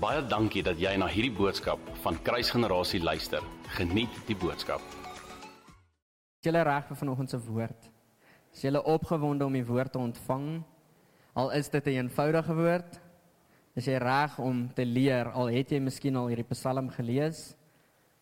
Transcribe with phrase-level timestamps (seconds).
[0.00, 3.44] Baie dankie dat jy na hierdie boodskap van Kruisgenerasie luister.
[3.76, 4.80] Geniet die boodskap.
[6.40, 7.90] Is julle reg vir vanoggend se woord?
[8.54, 10.46] Is julle opgewonde om die woord te ontvang?
[11.36, 13.00] Al is dit 'n eenvoudige woord,
[13.76, 17.54] is jy reg om te leer al het jy miskien al hierdie Psalm gelees?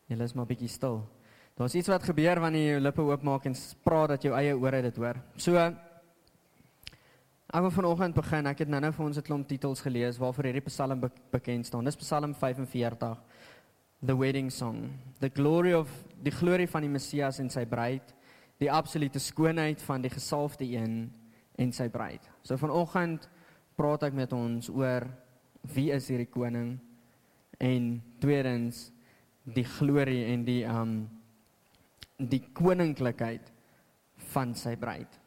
[0.09, 1.06] Julle is maar bietjie stil.
[1.55, 4.83] Daar's iets wat gebeur wanneer jy jou lippe oopmaak en praat dat jou eie ore
[4.83, 5.15] dit hoor.
[5.37, 5.52] So
[7.48, 8.45] Ek wil vanoggend begin.
[8.45, 11.84] Ek het nou-nou vir ons 'n klomp titels gelees waarvoor hierdie Psalm be bekend staan.
[11.84, 13.16] Dis Psalm 45.
[14.05, 14.93] The wedding song.
[15.20, 15.89] The glory of
[16.23, 18.15] die glorie van die Messias en sy bruid,
[18.59, 21.11] die absolute skoonheid van die gesalfde een
[21.56, 22.20] en sy bruid.
[22.42, 23.29] So vanoggend
[23.77, 25.09] praat ek met ons oor
[25.62, 26.78] wie is hierdie koning
[27.59, 28.92] en tweedens
[29.45, 31.09] die glorie en die um
[32.19, 33.53] die koninklikheid
[34.17, 35.17] van sy bruid.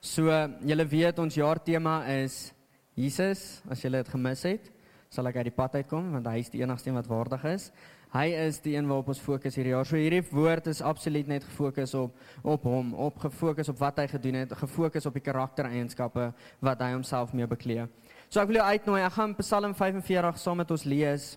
[0.00, 0.30] So
[0.62, 2.52] julle weet ons jaartema is
[2.98, 4.66] Jesus, as julle dit gemis het,
[5.10, 7.70] sal ek uit die pad uitkom want hy is die enigste wat waardig is.
[8.08, 9.84] Hy is die een waarop ons fokus hierdie jaar.
[9.84, 14.06] So hierdie woord is absoluut net gefokus op op hom, op gefokus op wat hy
[14.08, 16.30] gedoen het, gefokus op die karaktereienskappe
[16.64, 17.88] wat hy homself mee bekleë.
[18.30, 21.30] So ek wil jou uitnooi, ek gaan Psalm 45 saam met ons lees.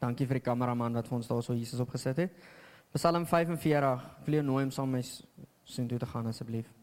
[0.00, 2.50] Dankie vir die kameraman wat vir ons daar so Jesus opgesit het.
[2.94, 4.10] Psalm 45.
[4.20, 6.79] Ek wil jou nooi om saam met my sien toe te gaan asseblief.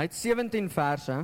[0.00, 1.14] Hy het 17 verse.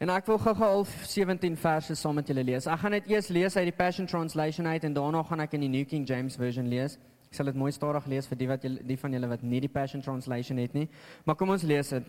[0.00, 2.64] En ek wil gou-gou al 17 verse saam met julle lees.
[2.72, 5.66] Ek gaan net eers lees uit die Passion Translation uit en daarna gaan ek in
[5.66, 6.94] die New King James Version lees.
[7.28, 9.60] Ek sal dit mooi stadig lees vir die wat julle die van julle wat nie
[9.60, 10.86] die Passion Translation het nie.
[11.28, 12.06] Maar kom ons lees dit.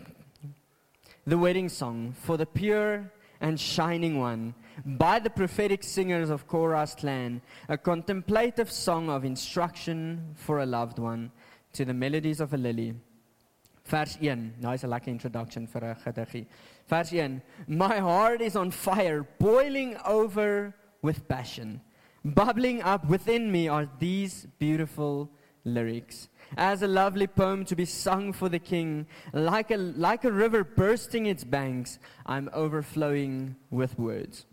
[1.28, 3.04] The wedding song for the pure
[3.44, 4.54] and shining one
[4.86, 10.98] by the prophetic singers of Korah's clan, a contemplative song of instruction for a loved
[10.98, 11.28] one
[11.74, 12.94] to the melodies of a lily.
[13.88, 14.54] Vers 1.
[14.60, 16.46] Nou is 'n lekker introduction vir 'n gediggie.
[16.86, 17.42] Vers 1.
[17.66, 21.80] My heart is on fire, boiling over with passion.
[22.22, 25.30] Bubbling up within me are these beautiful
[25.64, 26.28] lyrics.
[26.56, 30.64] As a lovely poem to be sung for the king, like a like a river
[30.64, 34.46] bursting its banks, I'm overflowing with words.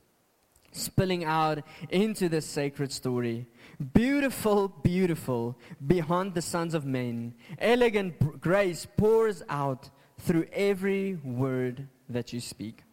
[0.75, 3.47] Spilling out into the sacred story.
[3.93, 7.33] Beautiful, beautiful, beyond the sons of men.
[7.59, 12.83] Elegant grace pours out through every word that you speak.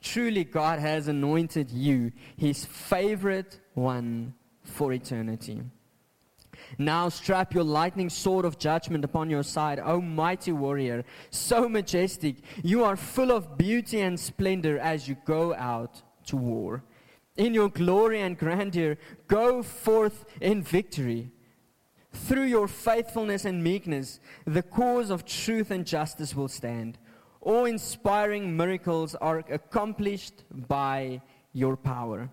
[0.00, 5.60] Truly, God has anointed you, his favorite one, for eternity.
[6.78, 12.36] Now strap your lightning sword of judgment upon your side, O mighty warrior, so majestic.
[12.62, 16.84] You are full of beauty and splendor as you go out to war.
[17.36, 18.96] In your glory and grandeur,
[19.26, 21.32] go forth in victory.
[22.12, 26.96] Through your faithfulness and meekness, the cause of truth and justice will stand.
[27.40, 31.20] All inspiring miracles are accomplished by
[31.52, 32.30] your power,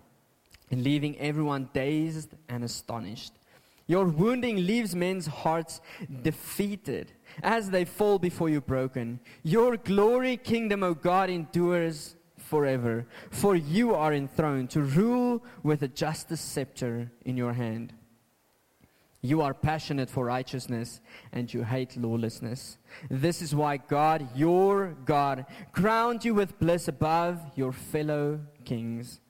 [0.72, 3.34] leaving everyone dazed and astonished.
[3.88, 5.82] Your wounding leaves men's hearts
[6.22, 7.12] defeated
[7.44, 9.20] as they fall before you broken.
[9.44, 12.16] Your glory kingdom, O God, endures
[12.52, 17.94] forever, for you are enthroned to rule with a justice scepter in your hand.
[19.22, 21.00] You are passionate for righteousness
[21.32, 22.78] and you hate lawlessness.
[23.10, 29.22] This is why God, your God, crowned you with bliss above your fellow kings.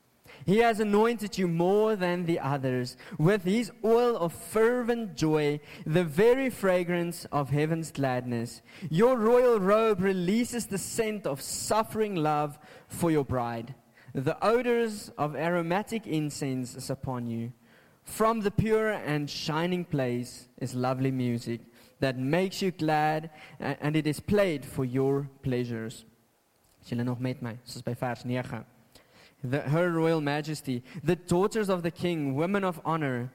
[0.46, 6.04] He has anointed you more than the others with his oil of fervent joy, the
[6.04, 8.62] very fragrance of heaven's gladness.
[8.90, 12.58] Your royal robe releases the scent of suffering love
[12.88, 13.76] for your bride.
[14.14, 17.54] The odors of aromatic incense is upon you.
[18.04, 21.62] From the pure and shining place is lovely music
[22.00, 26.04] that makes you glad, and it is played for your pleasures.
[26.84, 27.58] Julle nog met my?
[27.64, 28.66] Soos by vers 9.
[29.44, 33.32] The, her royal majesty, the daughters of the king, women of honor,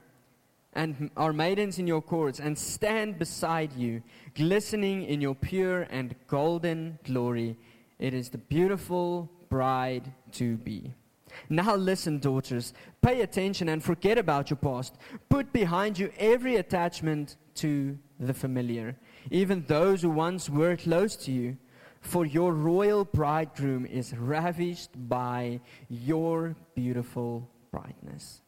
[0.73, 4.03] and are maidens in your courts, and stand beside you,
[4.35, 7.57] glistening in your pure and golden glory.
[7.99, 10.93] It is the beautiful bride to be.
[11.49, 14.95] Now listen, daughters, pay attention and forget about your past.
[15.29, 18.95] Put behind you every attachment to the familiar,
[19.31, 21.57] even those who once were close to you.
[22.07, 25.59] For your royal bridegroom is ravished by
[25.89, 28.41] your beautiful brightness.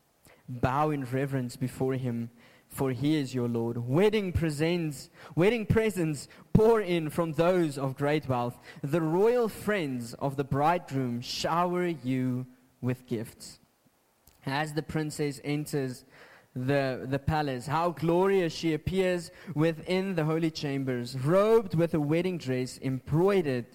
[0.47, 2.29] Bow in reverence before him,
[2.69, 3.77] for he is your Lord.
[3.85, 8.57] Wedding presents, wedding presents pour in from those of great wealth.
[8.81, 12.45] The royal friends of the bridegroom shower you
[12.79, 13.59] with gifts.
[14.45, 16.05] As the princess enters
[16.55, 22.37] the, the palace, how glorious she appears within the holy chambers, robed with a wedding
[22.37, 23.65] dress embroidered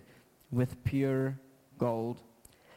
[0.50, 1.38] with pure
[1.78, 2.20] gold.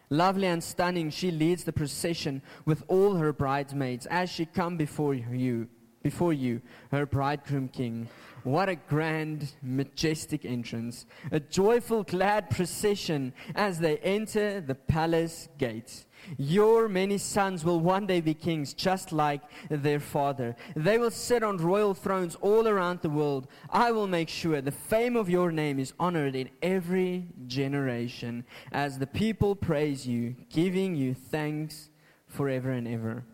[0.10, 5.14] Lovely and stunning, she leads the procession with all her bridesmaids as she come before
[5.14, 5.68] you,
[6.02, 6.62] before you,
[6.92, 8.08] her bridegroom king.
[8.48, 11.06] What a grand, majestic entrance.
[11.34, 16.06] A joyful, glad procession as they enter the palace gates.
[16.38, 20.56] Your many sons will one day be kings, just like their father.
[20.78, 23.50] They will sit on royal thrones all around the world.
[23.70, 28.98] I will make sure the fame of your name is honored in every generation as
[28.98, 31.90] the people praise you, giving you thanks
[32.28, 33.26] forever and ever.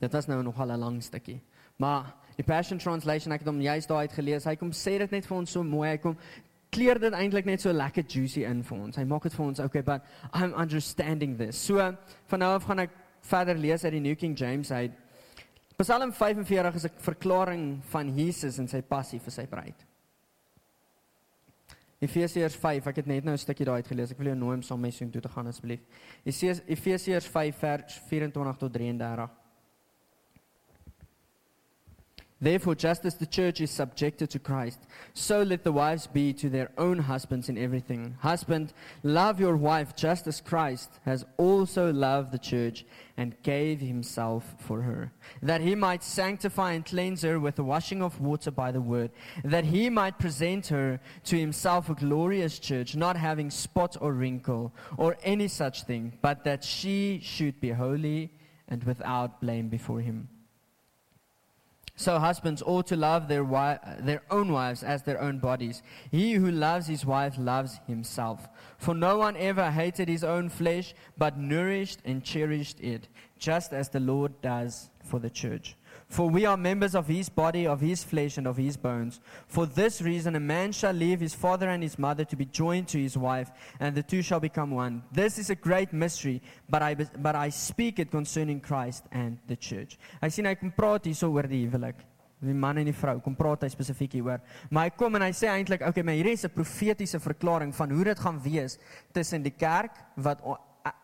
[0.00, 1.42] Dit was nou nogal 'n lang stukkie.
[1.76, 4.46] Maar die Passion Translation, ek het hom juist daai uit gelees.
[4.48, 5.90] Hy kom sê dit net vir ons so mooi.
[5.90, 6.16] Hy kom
[6.70, 8.96] kleer dit eintlik net so lekker juicy in vir ons.
[8.96, 11.58] Hy maak dit vir ons okay, but I'm understanding this.
[11.58, 11.82] So
[12.30, 12.96] van nou af gaan ek
[13.26, 14.96] verder lees uit die New King James uit.
[15.80, 19.86] Psalm 45 is 'n verklaring van Jesus en sy passie vir sy bruid.
[22.00, 24.10] Efesiërs 5, ek het net nou 'n stukkie daai uitgelees.
[24.12, 25.80] Ek wil jou nooi om saam met my toe te gaan asseblief.
[26.24, 29.39] Efesiërs 5 vers 24 tot 33.
[32.42, 34.80] Therefore, just as the church is subjected to Christ,
[35.12, 38.16] so let the wives be to their own husbands in everything.
[38.20, 38.72] Husband,
[39.02, 42.86] love your wife just as Christ has also loved the church
[43.18, 48.00] and gave himself for her, that he might sanctify and cleanse her with the washing
[48.00, 49.10] of water by the word,
[49.44, 54.72] that he might present her to himself a glorious church, not having spot or wrinkle
[54.96, 58.32] or any such thing, but that she should be holy
[58.66, 60.26] and without blame before him.
[62.00, 65.82] So husbands ought to love their, wi- their own wives as their own bodies.
[66.10, 68.48] He who loves his wife loves himself.
[68.78, 73.08] For no one ever hated his own flesh, but nourished and cherished it,
[73.38, 75.76] just as the Lord does for the church.
[76.10, 79.20] For we are members of his body, of his flesh, and of his bones.
[79.46, 82.88] For this reason, a man shall leave his father and his mother to be joined
[82.88, 85.04] to his wife, and the two shall become one.
[85.12, 89.54] This is a great mystery, but I, but I speak it concerning Christ and the
[89.54, 89.98] church.
[90.20, 92.02] Hy sien hy kom praat hierso oor die huwelik.
[92.42, 94.42] Die man en die vrou kom praat hy spesifiek hieroor.
[94.74, 97.90] Maar hy kom en hy sê eintlik, okay, maar hierdie is 'n profetiese verklaring van
[97.94, 98.80] hoe dit gaan wees
[99.12, 100.42] tussen die kerk wat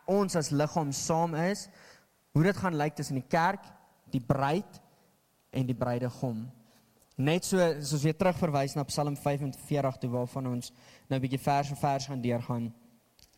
[0.08, 1.68] ons as liggaam saam is,
[2.34, 3.62] hoe dit gaan lyk tussen die kerk,
[4.10, 4.82] die bruid
[5.50, 6.46] en die bruidegom.
[7.16, 10.72] Net so soos weer terugverwys na Psalm 45 toe waarvan ons
[11.08, 12.75] nou 'n bietjie vers vir vers gaan deurgaan.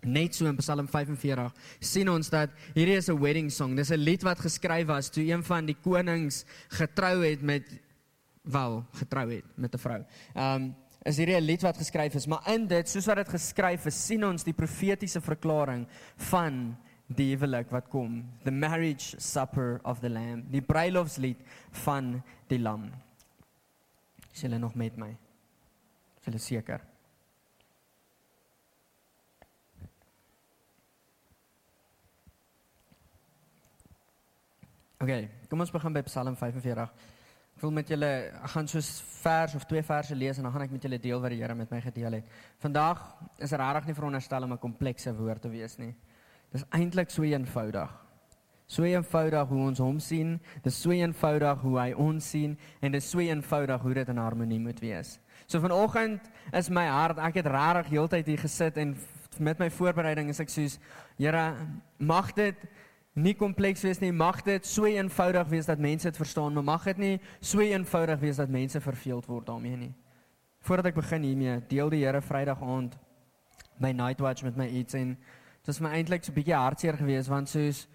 [0.02, 3.76] Net so in Psalm 45 sien ons dat hierdie is 'n wedding song.
[3.76, 7.64] Dis 'n lied wat geskryf was toe een van die konings getrou het met
[8.42, 10.04] wel getrou het met 'n vrou.
[10.34, 13.86] Um is hierdie 'n lied wat geskryf is, maar in dit soos wat dit geskryf
[13.86, 16.76] is, sien ons die profetiese verklaring van
[17.08, 21.40] die huwelik wat kom, the marriage supper of the lamb, die bruilofslied
[21.84, 22.18] van
[22.50, 22.90] die lam.
[24.32, 25.08] Is julle nog met my?
[26.20, 26.84] Is julle seker?
[34.98, 36.92] Oké, okay, kom ons begin by Psalm 45.
[37.58, 38.08] Ek wil met julle
[38.52, 38.82] gaan so
[39.22, 41.54] vers of twee verse lees en dan gaan ek met julle deel wat die Here
[41.58, 42.36] met my gedeel het.
[42.62, 43.00] Vandag
[43.42, 45.94] is er regtig nie veronderstel om 'n komplekse woord te wees nie.
[46.52, 47.90] Dis eintlik so eenvoudig.
[48.68, 50.34] So eenvoudig hoe ons hom sien,
[50.64, 54.60] dis so eenvoudig hoe hy ons sien en dis so eenvoudig hoe dit in harmonie
[54.60, 55.14] moet wees.
[55.48, 58.92] So vanoggend is my hart, ek het regtig heeltyd hier gesit en
[59.40, 60.76] met my voorbereiding is ek soos
[61.18, 61.54] Here,
[61.98, 62.60] mag dit
[63.18, 66.84] nie kompleks wees nie, mag dit so eenvoudig wees dat mense dit verstaan, maar mag
[66.92, 69.92] dit nie so eenvoudig wees dat mense verveeld word daarmee nie.
[70.60, 72.98] Voordat ek begin hiermee, deel die Here Vrydag aand
[73.80, 75.16] by Night Watch met my iets en
[75.68, 77.86] Dit was my eintlik so 'n bietjie hartseer geweest want soos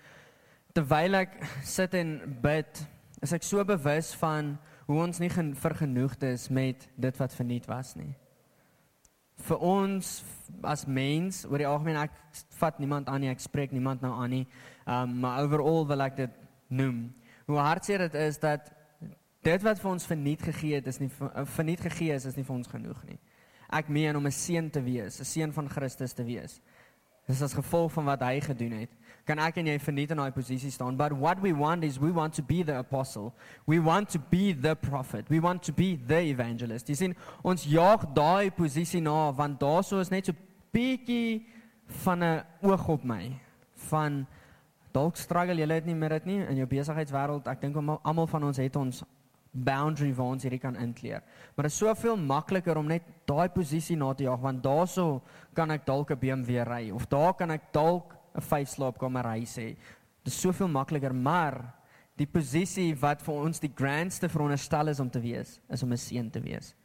[0.77, 1.32] terwyl ek
[1.65, 2.88] sit en bid,
[3.22, 7.96] is ek so bewus van hoe ons nie vergenoegd is met dit wat verniet was
[7.96, 8.13] nie.
[9.38, 10.24] Vir ons
[10.62, 12.12] as mens, oor die algemeen ek
[12.60, 14.48] vat niemand aan nie, ek spreek niemand nou aan nie.
[14.86, 16.38] Um maar overall wil ek dit
[16.68, 17.12] noem.
[17.48, 18.70] Hoe hartseer dit is dat
[19.42, 22.56] dit wat vir ons verniet gegee het, is nie verniet gegee is, is nie vir
[22.56, 23.20] ons genoeg nie.
[23.72, 26.62] Ek meen om 'n seun te wees, 'n seun van Christus te wees.
[27.27, 28.92] Dis as gevolg van wat hy gedoen het.
[29.24, 30.98] Kan ek en jy verniet in daai posisie staan?
[31.00, 33.32] But what we want is we want to be the apostle.
[33.65, 35.30] We want to be the prophet.
[35.32, 36.92] We want to be the evangelist.
[36.92, 40.36] Jy sien, ons jaag daai posisie na want daarso is net so
[40.75, 41.46] bietjie
[42.03, 43.39] van 'n oog op my
[43.89, 44.25] van
[44.92, 47.48] dalk struggle jy het nie met dit nie in jou besigheidswêreld.
[47.48, 49.03] Ek dink almal van ons het ons
[49.54, 51.22] boundary waar ons hierdie kan inkleer.
[51.56, 55.22] Maar dit is soveel makliker om net daai posisie na te jaag want daarso
[55.54, 59.56] kan ek dalk 'n BMW ry of daar kan ek dalk 'n vyf slaapkamer huis
[59.58, 59.76] hê.
[60.24, 61.74] Dit is soveel makliker, maar
[62.16, 65.98] die posisie wat vir ons die grandste veronderstel is om te wees, is om 'n
[65.98, 66.76] seun te wees.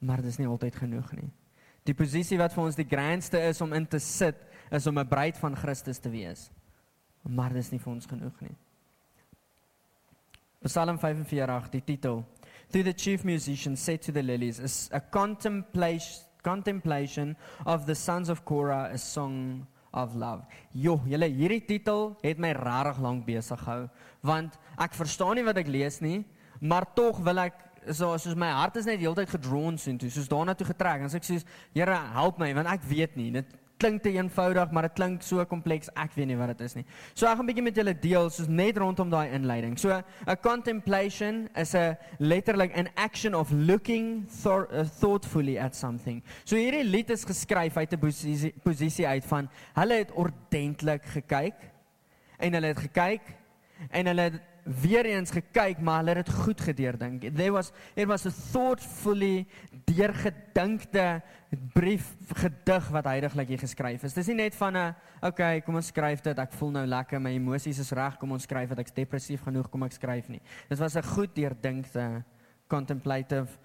[0.00, 1.30] Maar dit is nie altyd genoeg nie.
[1.84, 4.36] Die posisie wat vir ons die grandste is om in te sit,
[4.70, 6.50] is om 'n bruid van Christus te wees.
[7.22, 8.56] Maar dis nie vir ons genoeg nie.
[10.64, 12.24] Psalm 45, die titel.
[12.72, 14.58] To the chief musician said to the lilies,
[14.92, 20.44] a, a contemplation contemplation of the sons of Korah, a song of love.
[20.76, 23.86] Jo, julle hierdie titel het my regtig lank besig gehou
[24.24, 26.22] want ek verstaan nie wat ek lees nie,
[26.60, 27.60] maar tog wil ek
[27.92, 31.04] so soos my hart is net heeltyd gedrawn so intoe, soos daarna toe getrek.
[31.04, 31.40] En so ek sê,
[31.74, 33.30] Here, help my want ek weet nie.
[33.34, 33.52] Dit
[33.84, 35.90] klink te eenvoudig, maar dit klink so kompleks.
[36.00, 36.84] Ek weet nie wat dit is nie.
[37.12, 39.76] So ek gaan 'n bietjie met julle deel soos net rondom daai inleiding.
[39.78, 46.22] So 'n contemplation is 'n letterlik an action of looking thor, uh, thoughtfully at something.
[46.44, 51.54] So hierdie lied is geskryf uit 'n posisie, posisie uit van hulle het ordentlik gekyk
[52.38, 53.22] en hulle het gekyk
[53.90, 57.26] en hulle het weer eens gekyk, maar hulle het dit goed gedeurdink.
[57.36, 59.46] There was it was a thoughtfully
[59.84, 61.22] deurgedinkte
[61.72, 64.16] brief gedig wat heidaglik hier geskryf is.
[64.16, 67.30] Dis nie net van 'n okay, kom ons skryf dit, ek voel nou lekker, my
[67.30, 70.40] emosies is reg, kom ons skryf dit, ek's depressief genoeg, kom ek skryf nie.
[70.68, 72.24] Dit was 'n goed deurdinkte
[72.66, 73.58] contemplative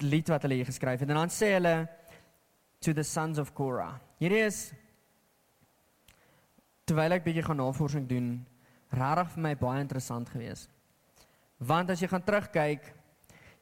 [0.00, 1.08] lied wat hulle hier geskryf het.
[1.08, 1.88] En dan sê hulle
[2.80, 3.94] to the sons of Korah.
[4.18, 4.72] Hierdie is
[6.84, 8.46] terwyl ek bietjie gaan navorsing doen
[8.90, 10.70] regtig vir my baie interessant geweest.
[11.58, 12.84] Want as jy gaan terugkyk,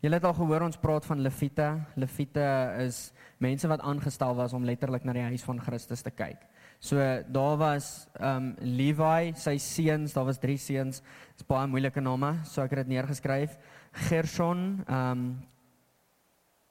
[0.05, 1.69] jy het al gehoor ons praat van Levite.
[1.97, 2.45] Levite
[2.85, 6.45] is mense wat aangestel was om letterlik na die huis van Christus te kyk.
[6.79, 7.01] So
[7.33, 11.01] daar was ehm um, Levi, sy seuns, daar was drie seuns.
[11.33, 13.57] Dit is baie moeilike name, so ek het dit neergeskryf.
[14.09, 15.29] Gershon, ehm um,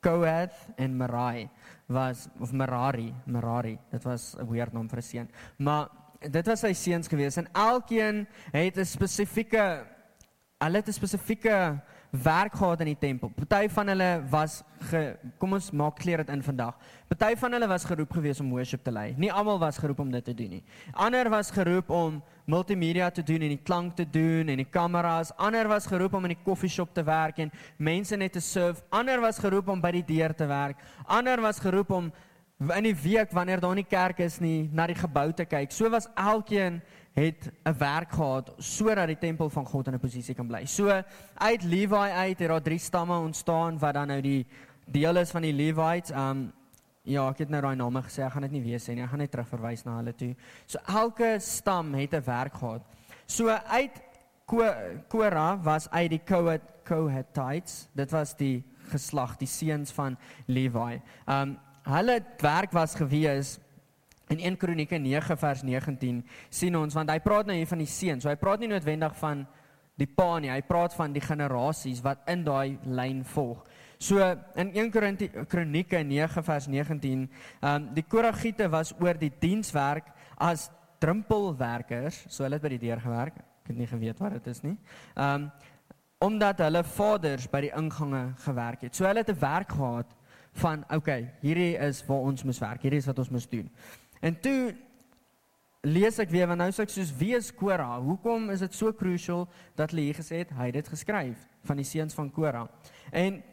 [0.05, 1.50] Kohath en Merari
[1.89, 3.79] was of Merari, Merari.
[3.91, 5.29] Dit was 'n weird naam vir 'n seun.
[5.57, 5.89] Maar
[6.32, 9.86] dit was sy seuns gewees en elkeen het 'n spesifieke
[10.58, 11.82] hulle het 'n spesifieke
[12.24, 13.32] werk gehad in die tempel.
[13.48, 16.77] Party van hulle was ge, kom ons maak kleer dit in vandag.
[17.08, 19.13] Party van hulle was geroep gewees om worship te lei.
[19.17, 20.63] Nie almal was geroep om dit te doen nie.
[20.91, 25.34] Ander was geroep om multimedia te doen en die klank te doen en die kameras.
[25.36, 28.84] Ander was geroep om in die koffieshop te werk en mense net te serve.
[28.89, 30.77] Ander was geroep om by die deur te werk.
[31.05, 32.12] Ander was geroep om
[32.59, 35.74] in die week wanneer daar nie kerk is nie na die gebou te kyk.
[35.75, 36.81] So was elkeen
[37.15, 40.65] het 'n werk gehad sodat die tempel van God in 'n posisie kan bly.
[40.65, 44.45] So uit Levi uit het daar drie stamme ontstaan wat dan nou die
[44.85, 46.12] deel is van die Levites.
[46.12, 46.53] Um
[47.03, 49.03] ja, ek het nou daai name gesê, ek gaan dit nie weer sê nie.
[49.03, 50.35] Ek gaan net terugverwys na hulle toe.
[50.65, 52.81] So elke stam het 'n werk gehad.
[53.25, 54.01] So uit
[55.07, 56.21] Korah was uit die
[56.83, 57.89] Kohathites.
[57.93, 61.01] Dit was die geslag, die seuns van Levi.
[61.27, 63.60] Um hulle werk was gewees
[64.34, 67.89] in 1 Kronieke 9 vers 19 sien ons want hy praat nou hier van die
[67.89, 68.22] seun.
[68.22, 69.46] So hy praat nie noodwendig van
[69.96, 73.63] die pa nie, hy praat van die generasies wat in daai lyn volg.
[74.01, 74.20] So
[74.60, 74.92] in 1
[75.48, 77.30] Kronieke 9 vers 19,
[77.62, 82.84] ehm um, die Koragiete was oor die dienswerk as drumpelwerkers, so hulle het by die
[82.88, 83.39] deur gewerk.
[83.63, 84.75] Ek het nie geweet wat dit is nie.
[85.15, 85.50] Ehm um,
[86.25, 88.96] omdat hulle vaders by die ingange gewerk het.
[88.96, 90.15] So hulle het 'n werk gehad
[90.62, 92.83] van okay, hierdie is waar ons moet werk.
[92.85, 93.71] Hierdie is wat ons moet doen.
[94.24, 94.75] En toe
[95.85, 97.97] lees ek weer want nou sê ek soos wie is Korah?
[98.03, 99.45] Hoekom is dit so crucial
[99.77, 102.69] dat hulle hier gesê het hy het dit geskryf van die seuns van Korah?
[103.12, 103.43] En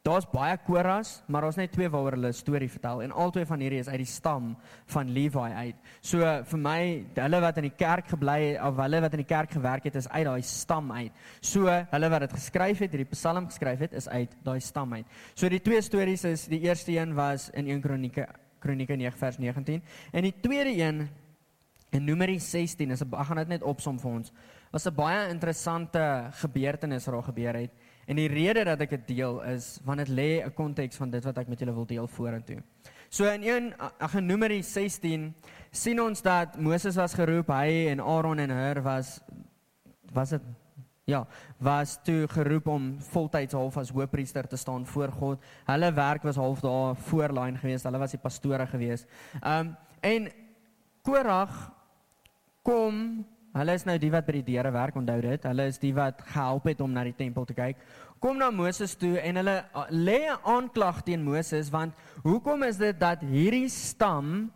[0.00, 3.60] daar's baie Korahs, maar ons net twee waaroor hulle 'n storie vertel en albei van
[3.60, 5.76] hierdie is uit die stam van Levi uit.
[6.00, 9.34] So vir my, hulle wat in die kerk gebly het of hulle wat in die
[9.34, 11.12] kerk gewerk het is uit daai stam uit.
[11.40, 15.06] So hulle wat dit geskryf het, hierdie Psalm geskryf het, is uit daai stam uit.
[15.34, 18.26] So die twee stories is die eerste een was in 1 Kronieke
[18.58, 21.08] Kronieke 9 vers 19 en die tweede een
[21.90, 24.32] in Numeri 16 is ek gaan dit net opsom vir ons.
[24.70, 27.70] Was 'n baie interessante gebeurtenis wat daar gebeur het.
[28.06, 31.24] En die rede dat ek dit deel is want dit lê 'n konteks van dit
[31.24, 32.62] wat ek met julle wil deel vorentoe.
[33.08, 35.34] So in 1 ag in Numeri 16
[35.70, 39.20] sien ons dat Moses was geroep, hy en Aaron en Hur was
[40.12, 40.42] was dit
[41.10, 41.26] ja,
[41.58, 45.42] was toe geroep om voltyds half as hoofpriester te staan voor God.
[45.66, 49.06] Hulle werk was half daar voorlyn geweest, hulle was die pastore geweest.
[49.42, 50.30] Um en
[51.02, 51.72] Korag
[52.62, 55.46] kom Hulle is nou die wat by die deure werk, onthou dit.
[55.48, 57.80] Hulle is die wat gehelp het om na die tempel te kyk.
[58.22, 62.76] Kom na Moses toe en hulle uh, lê 'n aanklag teen Moses want hoekom is
[62.76, 64.52] dit dat hierdie stam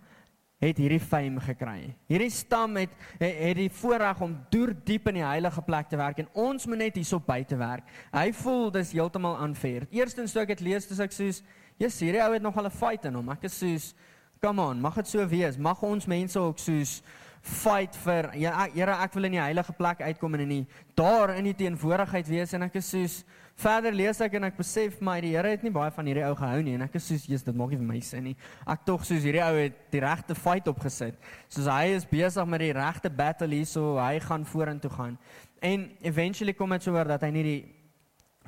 [0.60, 1.96] het hierdie fame gekry?
[2.06, 5.96] Hierdie stam het het, het die voorreg om deur diep in die heilige plek te
[5.96, 7.88] werk en ons moet net hierso buite werk.
[8.12, 9.88] Hy voel dis heeltemal unfair.
[9.90, 11.42] Eerstens toe ek dit lees, dis ek soos,
[11.78, 13.94] "Jesus, hierdie ou het nog al 'n fight in hom." Ek is soos,
[14.40, 15.58] "Come on, mag dit so wees.
[15.58, 17.02] Mag ons mense ook soos
[17.44, 20.62] fight vir ja, Here, ek wil in die heilige plek uitkom en in die
[20.96, 23.16] daar in die teenwoordigheid wees en ek is soos
[23.60, 26.32] verder lees ek en ek besef my die Here het nie baie van hierdie ou
[26.38, 28.34] gehou nie en ek is soos Jesus dit maak nie vir my sin nie.
[28.66, 31.20] Ek tog soos hierdie ou het die regte fight opgesit.
[31.52, 35.18] Soos hy is besig met die regte battle hier so hy gaan vorentoe gaan.
[35.60, 37.60] En eventually kom dit soor dat hy nie die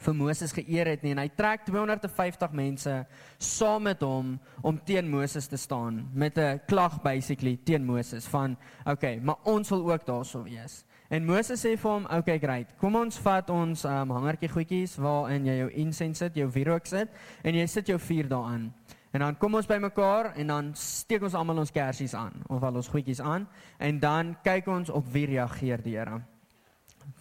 [0.05, 2.97] vir Moses geëer het nie en hy trek 250 mense
[3.39, 8.57] saam met hom om teen Moses te staan met 'n klag basically teen Moses van
[8.85, 10.85] okay, maar ons wil ook daarso wees.
[11.09, 12.77] En Moses sê vir hom, okay great.
[12.79, 17.09] Kom ons vat ons um, hangertjie goedjies waarin jy jou incense sit, jou wierook sit
[17.45, 18.73] en jy sit jou vuur daaraan.
[19.13, 22.75] En dan kom ons bymekaar en dan steek ons almal ons kersies aan of al
[22.77, 23.47] ons goedjies aan
[23.79, 26.21] en dan kyk ons op wie reageer die Here.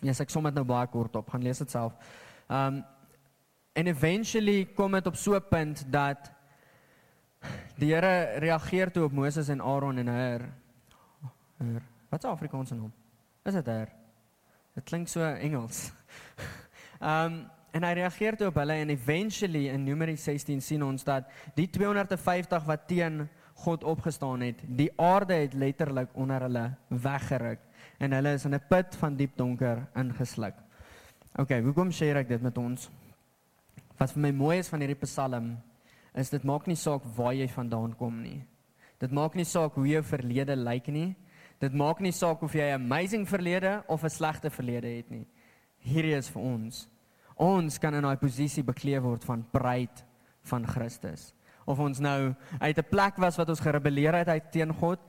[0.02, 1.30] Ja, yes, ek som dit nou baie kort op.
[1.30, 1.94] Gaan lees dit self.
[2.48, 2.84] Um
[3.76, 6.32] en eventually kom dit op so 'n punt dat
[7.78, 10.42] die Here reageer toe op Moses en Aaron en Hur.
[11.58, 11.82] Hur.
[12.10, 12.94] Wat is Afrikaans se naam?
[13.44, 13.90] Is dit Hur?
[14.74, 15.92] Dit klink so Engels.
[17.02, 21.28] um en hy reageer toe op hulle en eventually in Numeri 16 sien ons dat
[21.58, 23.26] die 250 wat teen
[23.66, 27.60] God opgestaan het, die aarde het letterlik onder hulle weggeruk
[28.00, 30.65] en hulle is in 'n put van diep donker ingesluk.
[31.36, 32.86] OK, hoekom sê ek dit met ons?
[34.00, 35.50] Wat vir my mooi is van hierdie Psalm
[36.16, 38.38] is dit maak nie saak waar jy vandaan kom nie.
[39.04, 41.10] Dit maak nie saak hoe jou verlede lyk nie.
[41.60, 45.28] Dit maak nie saak of jy 'n amazing verlede of 'n slegte verlede het nie.
[45.84, 46.88] Hierdie is vir ons.
[47.36, 50.06] Ons kan in daai posisie bekleed word van bruid
[50.44, 51.34] van Christus.
[51.66, 55.00] Of ons nou uit 'n plek was wat ons gerebelleer het uit teen God,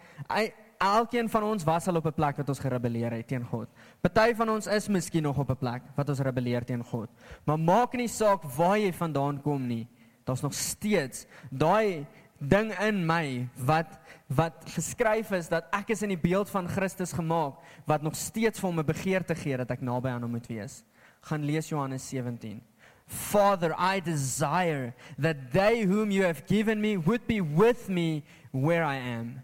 [0.78, 3.68] elkeen van ons was al op 'n plek wat ons gerebelleer het teen God.
[4.00, 7.08] Party van ons is miskien nog op 'n plek wat ons rebelleer teen God.
[7.44, 9.88] Maar maak nie saak waar jy vandaan kom nie.
[10.24, 12.06] Daar's nog steeds daai
[12.38, 17.12] ding in my wat wat geskryf is dat ek is in die beeld van Christus
[17.12, 17.54] gemaak
[17.86, 20.84] wat nog steeds vir hom 'n begeerte gee dat ek naby aan hom moet wees.
[21.20, 22.62] Gaan lees Johannes 17.
[23.06, 28.84] Father, I desire that they whom you have given me would be with me where
[28.84, 29.42] I am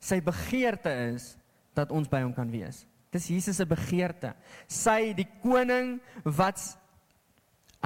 [0.00, 1.36] sy begeerte is
[1.74, 2.86] dat ons by hom kan wees.
[3.14, 4.34] Dis Jesus se begeerte.
[4.68, 6.60] Sy die koning wat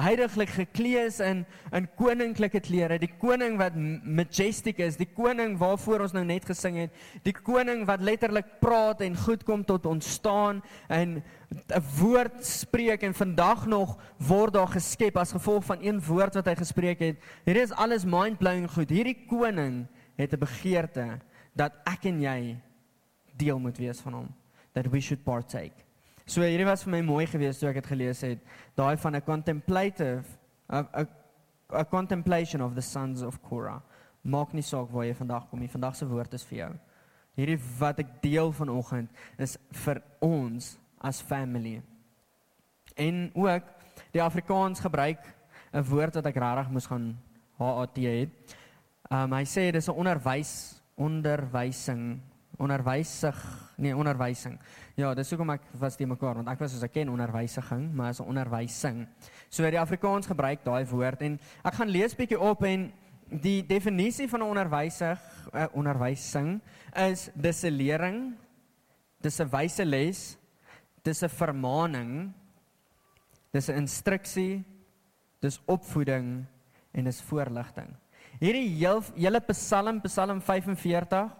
[0.01, 6.07] heiliglik geklee is in in koninklike klere, die koning wat majestic is, die koning waarvoor
[6.07, 6.95] ons nou net gesing het,
[7.25, 13.13] die koning wat letterlik praat en goed kom tot ontstaan en 'n woord spreek en
[13.13, 17.17] vandag nog word daar geskep as gevolg van een woord wat hy gespreek het.
[17.45, 18.89] Hierdie is alles mind-blowing goed.
[18.89, 21.19] Hierdie koning het 'n begeerte
[21.55, 22.57] dat ek en jy
[23.37, 24.29] deel moet wees van hom
[24.73, 25.85] that we should partake.
[26.25, 28.39] So hierdie was vir my mooi geweest toe ek dit gelees het,
[28.75, 30.23] daai van 'n contemplative
[30.69, 31.05] a, a,
[31.73, 33.81] a contemplation of the sons of Korah.
[34.23, 36.71] Maak nie saak waar jy vandag kom nie, vandag se woord is vir jou.
[37.35, 41.81] Hierdie wat ek deel vanoggend is vir ons as family.
[42.95, 43.63] En ook
[44.13, 45.19] die Afrikaans gebruik
[45.73, 47.17] 'n woord wat ek regtig moes gaan
[47.57, 48.29] HAT het.
[49.11, 52.21] Um hy sê dis 'n onderwys onderwysing
[52.61, 53.37] onderwysig
[53.81, 54.59] nee onderwysing.
[54.99, 58.13] Ja dis hoekom ek was die mekaar want ek was soos ek ken onderwysiging maar
[58.13, 59.07] is 'n onderwysing.
[59.49, 62.91] So die Afrikaans gebruik daai woord en ek gaan lees bietjie op en
[63.29, 65.19] die definisie van 'n onderwysig
[65.53, 66.61] uh, onderwysing
[66.95, 68.35] is dis 'n lering
[69.21, 70.37] dis 'n wyse les
[71.03, 72.33] dis 'n vermaaning
[73.51, 74.63] dis 'n instruksie
[75.39, 76.45] dis opvoeding
[76.91, 78.02] en dis voorligting
[78.39, 81.31] Hierdie heel hele Psalm Psalm 45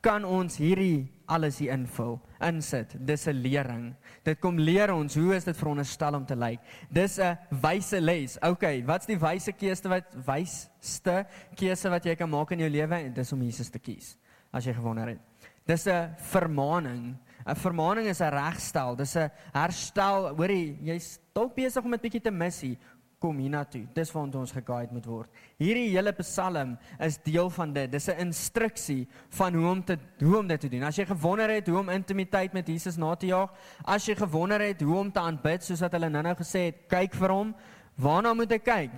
[0.00, 2.96] kan ons hierdie alles hier invul, insit.
[3.06, 3.94] Dis 'n lering.
[4.24, 6.60] Dit kom leer ons hoe is dit veronderstel om te lyk.
[6.90, 8.38] Dis 'n wyse les.
[8.42, 12.94] Okay, wat's die wyse keuse wat wysste keuse wat jy kan maak in jou lewe
[12.94, 14.16] en dis om Jesus te kies.
[14.52, 15.20] As jy gewonder het.
[15.66, 17.16] Dis 'n vermaaning.
[17.46, 18.96] 'n Vermaaning is 'n regstel.
[18.96, 20.36] Dis 'n herstel.
[20.36, 22.78] Hoorie, jy's dalk besig om 'n bietjie te missie
[23.20, 23.84] kom hiernatoe.
[23.94, 25.40] Dis waar ons geguide moet word.
[25.60, 27.90] Hierdie hele Psalm is deel van dit.
[27.92, 30.82] Dis 'n instruksie van hoe om te hoe om dit te doen.
[30.82, 33.50] As jy gewonder het hoe om intimiteit met Jesus na te jaag,
[33.84, 37.14] as jy gewonder het hoe om te aanbid soos wat hulle nou-nou gesê het, kyk
[37.14, 37.54] vir hom.
[37.96, 38.90] Waarna moet ek kyk?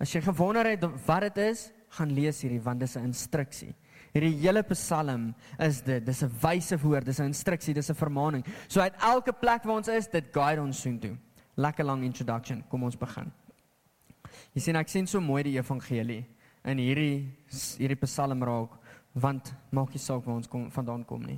[0.00, 3.74] As jy gewonder het wat dit is, gaan lees hierdie want dis 'n instruksie.
[4.14, 6.04] Hierdie hele Psalm is dit.
[6.04, 8.44] Dis 'n wyse woord, dis 'n instruksie, dis 'n vermaaning.
[8.68, 11.16] So uit elke plek waar ons is, dit guide ons soontoe.
[11.56, 12.64] Lekker lang introduction.
[12.68, 13.32] Kom ons begin.
[14.58, 16.24] Jy sien ek sien so mooi die evangelie
[16.66, 17.28] in hierdie
[17.78, 18.72] hierdie Psalm raak
[19.14, 21.36] want maak nie saak waar ons kom vandaan kom nie.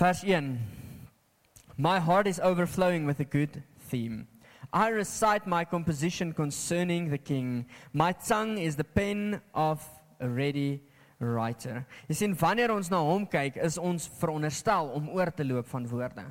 [0.00, 0.48] Vers 1
[1.76, 3.60] My heart is overflowing with a good
[3.90, 4.26] theme.
[4.72, 7.66] I recite my composition concerning the king.
[7.92, 9.84] My tongue is the pen of
[10.20, 10.80] a ready
[11.20, 11.84] writer.
[12.08, 15.84] Jy sien wanneer ons na hom kyk, is ons veronderstel om oor te loop van
[15.92, 16.30] woorde.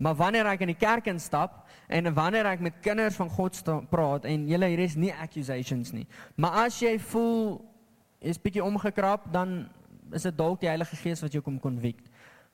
[0.00, 3.58] Maar wanneer ek in die kerk instap en wanneer ek met kinders van God
[3.92, 6.06] praat en julle hier is nie accusations nie.
[6.40, 7.60] Maar as jy voel
[8.20, 9.68] is bietjie omgekrap, dan
[10.12, 12.08] is dit dalk die Heilige Gees wat jou kom convict.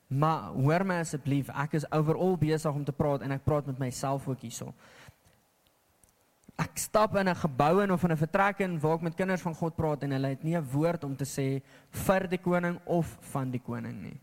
[0.06, 3.78] Maar hoor my asseblief, ek is overal besig om te praat en ek praat met
[3.88, 4.74] myself ook hierso
[6.56, 9.42] ek stap in 'n gebou in of in 'n vertrek in waar ek met kinders
[9.42, 12.80] van God praat en hulle het nie 'n woord om te sê vir die koning
[12.86, 14.20] of van die koning nie.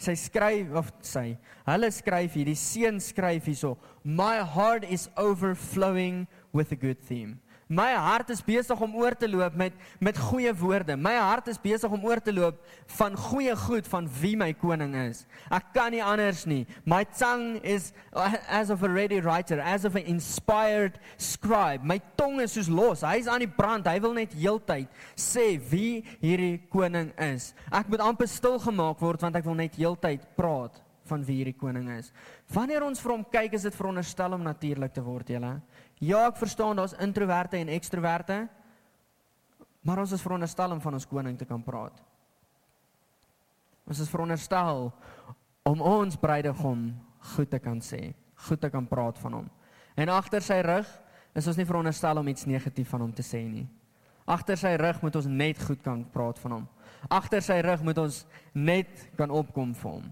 [0.00, 1.34] Sy skryf of sy,
[1.66, 6.24] hulle skryf hier, die seun skryf hierso, my heart is overflowing
[6.56, 7.36] with a good theme.
[7.70, 10.96] My hart is besig om oor te loop met met goeie woorde.
[10.98, 12.58] My hart is besig om oor te loop
[12.96, 15.22] van goeie goed van wie my koning is.
[15.54, 16.64] Ek kan nie anders nie.
[16.82, 17.92] My tongue is
[18.50, 21.86] as of a ready writer, as of an inspired scribe.
[21.86, 23.06] My tong is soos los.
[23.06, 23.86] Hy's aan die brand.
[23.86, 27.52] Hy wil net heeltyd sê wie hierdie koning is.
[27.70, 31.58] Ek moet amper stil gemaak word want ek wil net heeltyd praat van wie hierdie
[31.58, 32.10] koning is.
[32.54, 35.54] Wanneer ons vir hom kyk, is dit veronderstel om natuurlik te word, julle.
[36.00, 38.46] Ja, ek verstaan daar's introverte en ekstroverte.
[39.84, 42.00] Maar ons is veronderstel om van ons koning te kan praat.
[43.88, 44.88] Ons is veronderstel
[45.68, 46.88] om ons bruidegom
[47.34, 48.14] goed te kan sê,
[48.46, 49.48] goed te kan praat van hom.
[49.96, 50.88] En agter sy rug
[51.36, 53.66] is ons nie veronderstel om iets negatief van hom te sê nie.
[54.30, 56.66] Agter sy rug moet ons net goed kan praat van hom.
[57.10, 58.22] Agter sy rug moet ons
[58.54, 60.10] net kan opkom vir hom.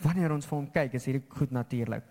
[0.00, 2.06] Wanneer ons vir hom kyk, is hierdie goed natuurlik.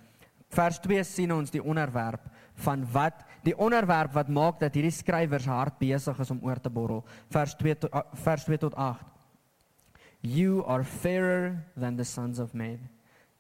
[0.54, 2.26] Vers 2 sien ons die onderwerp
[2.66, 6.70] van wat die onderwerp wat maak dat hierdie skrywers hart besig is om oor te
[6.70, 7.06] borrel.
[7.32, 9.06] Vers 2 tot vers 2 tot 8.
[10.22, 12.90] You are fairer than the sons of men.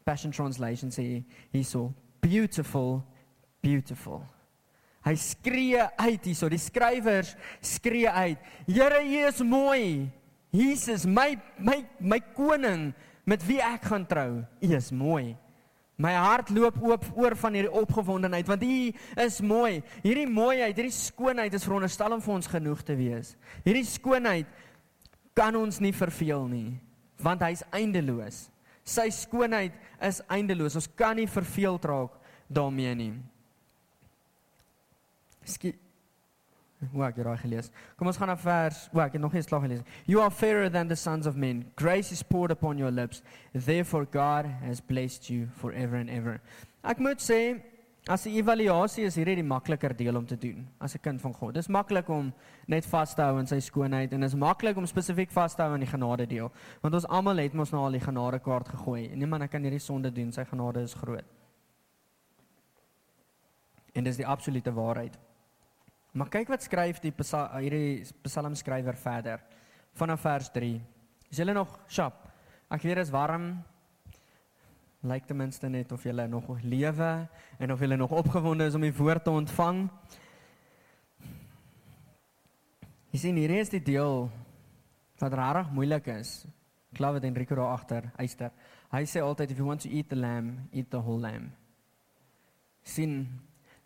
[0.07, 3.03] Passion translation sê hy so beautiful
[3.61, 4.23] beautiful.
[5.05, 8.39] Hy skree uit hierso, die skrywers skree uit.
[8.67, 10.09] Here, U is mooi.
[10.51, 12.89] Jesus, my my my koning
[13.29, 14.41] met wie ek gaan trou.
[14.41, 15.37] U is mooi.
[15.99, 18.77] My hart loop oop oor van hierdie opgewondenheid want U
[19.25, 19.81] is mooi.
[19.99, 23.33] Hierdie mooiheid, hierdie skoonheid is veronderstel om vir ons genoeg te wees.
[23.65, 24.47] Hierdie skoonheid
[25.35, 26.69] kan ons nie verveel nie
[27.19, 28.45] want hy's eindeloos.
[28.87, 29.75] Sy skoonheid
[30.07, 30.77] is eindeloos.
[30.79, 32.15] Ons kan nie verveeld raak
[32.47, 33.11] daarmee nie.
[35.43, 35.88] Skielik
[36.79, 37.71] Hoe ek raai gelees.
[37.99, 38.85] Kom ons gaan na vers.
[38.93, 39.81] O, ek het nog nie slaag gelees.
[40.07, 41.65] You are fairer than the sons of men.
[41.75, 43.21] Grace is poured upon your lips.
[43.53, 46.39] Therefore God has blessed you forever and ever.
[46.87, 47.59] Ek moet sê
[48.07, 51.33] as 'n evaluasie is hierdie die makliker deel om te doen as 'n kind van
[51.33, 51.53] God.
[51.53, 52.33] Dis maklik om
[52.65, 55.73] net vas te hou aan sy skoonheid en is maklik om spesifiek vas te hou
[55.73, 56.51] aan die genade deel.
[56.81, 59.11] Want ons almal het mos nou al die genade kaart gegooi.
[59.11, 60.31] En niemand kan hierdie sonde doen.
[60.31, 61.25] Sy genade is groot.
[63.93, 65.19] En dis die absolute waarheid.
[66.11, 69.43] Maar kyk wat skryf die hierdie Psalm skrywer verder
[69.93, 70.79] vanaf vers 3.
[71.29, 72.23] Is julle nog sharp?
[72.69, 73.51] Ek weet dit is warm.
[75.05, 77.11] Lyk ten minste net of julle nog lewe
[77.59, 79.85] en of julle nog opgewonde is om die woord te ontvang.
[83.13, 84.27] Jy sien hier is die deel
[85.21, 86.43] wat rarig moeilik is.
[86.97, 88.51] Glo dit Enrico daar agter, Eyster.
[88.89, 91.51] Hy sê altyd if you want to eat the lamb, eat the whole lamb.
[92.81, 93.27] Sien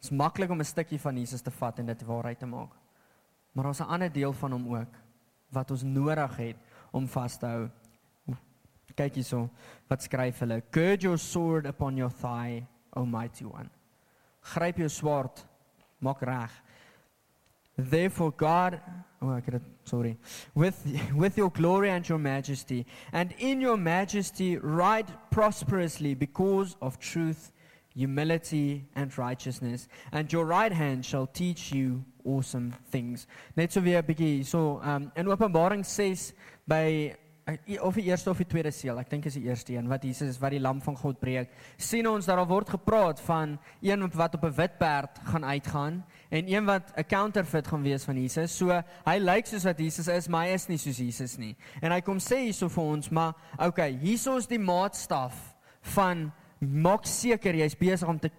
[0.04, 2.72] Dit is maklik om 'n stukkie van Jesus te vat en dit waarheid te maak.
[3.52, 4.94] Maar ons 'n ander deel van hom ook
[5.50, 6.56] wat ons nodig het
[6.92, 7.70] om vas te hou.
[8.96, 9.50] Kyk hierso,
[9.88, 10.63] wat skryf hulle?
[10.72, 13.70] Gird your sword upon your thigh, O mighty one.
[14.42, 15.46] Gryp jou swaard,
[15.98, 16.63] maak reg.
[17.76, 18.82] Therefore God,
[19.22, 20.18] oh ek het sorry.
[20.54, 20.76] With
[21.16, 27.54] with your glory and your majesty and in your majesty ride prosperously because of truth
[27.95, 33.27] humility and righteousness and your right hand shall teach you awesome things.
[33.56, 36.34] Net so weer 'n bietjie so um in Openbaring 6
[36.67, 37.15] by
[37.82, 40.38] of die eerste of die tweede seël ek dink is die eerste een wat Jesus
[40.39, 44.36] wat die lam van God breek sien ons dat daar word gepraat van een wat
[44.36, 48.58] op 'n wit perd gaan uitgaan en een wat 'n counterfeit gaan wees van Jesus.
[48.58, 48.71] So
[49.06, 51.56] hy lyk soos wat Jesus is maar hy is nie soos Jesus nie.
[51.82, 56.32] En hy kom sê hierso vir ons maar okay hierso is die maatstaf van
[56.67, 58.32] maak seker jy's besig om te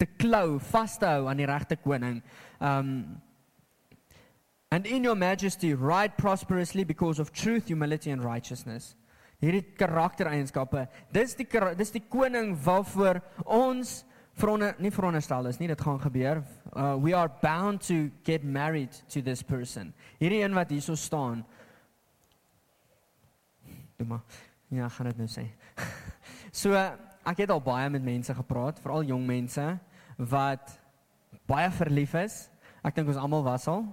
[0.00, 2.22] te klou, vas te hou aan die regte koning.
[2.60, 3.20] Um
[4.72, 8.94] and in your majesty ride prosperously because of truth, humility and righteousness.
[9.40, 14.04] Hierdie karaktereienskappe, dis die dis die koning waarvoor ons
[14.40, 16.42] vronne nie veronderstel is nie, dit gaan gebeur.
[16.72, 19.92] Uh, we are bound to get married to this person.
[20.20, 21.44] Hierdie een wat hierso staan.
[23.98, 24.22] Doe maar.
[24.70, 25.48] Ja, gaan dit nou sê.
[26.62, 26.92] so uh,
[27.24, 29.64] ek het al baie met mense gepraat, veral jong mense
[30.16, 30.78] wat
[31.46, 32.48] baie verlief is.
[32.84, 33.84] Ek dink ons almal was al.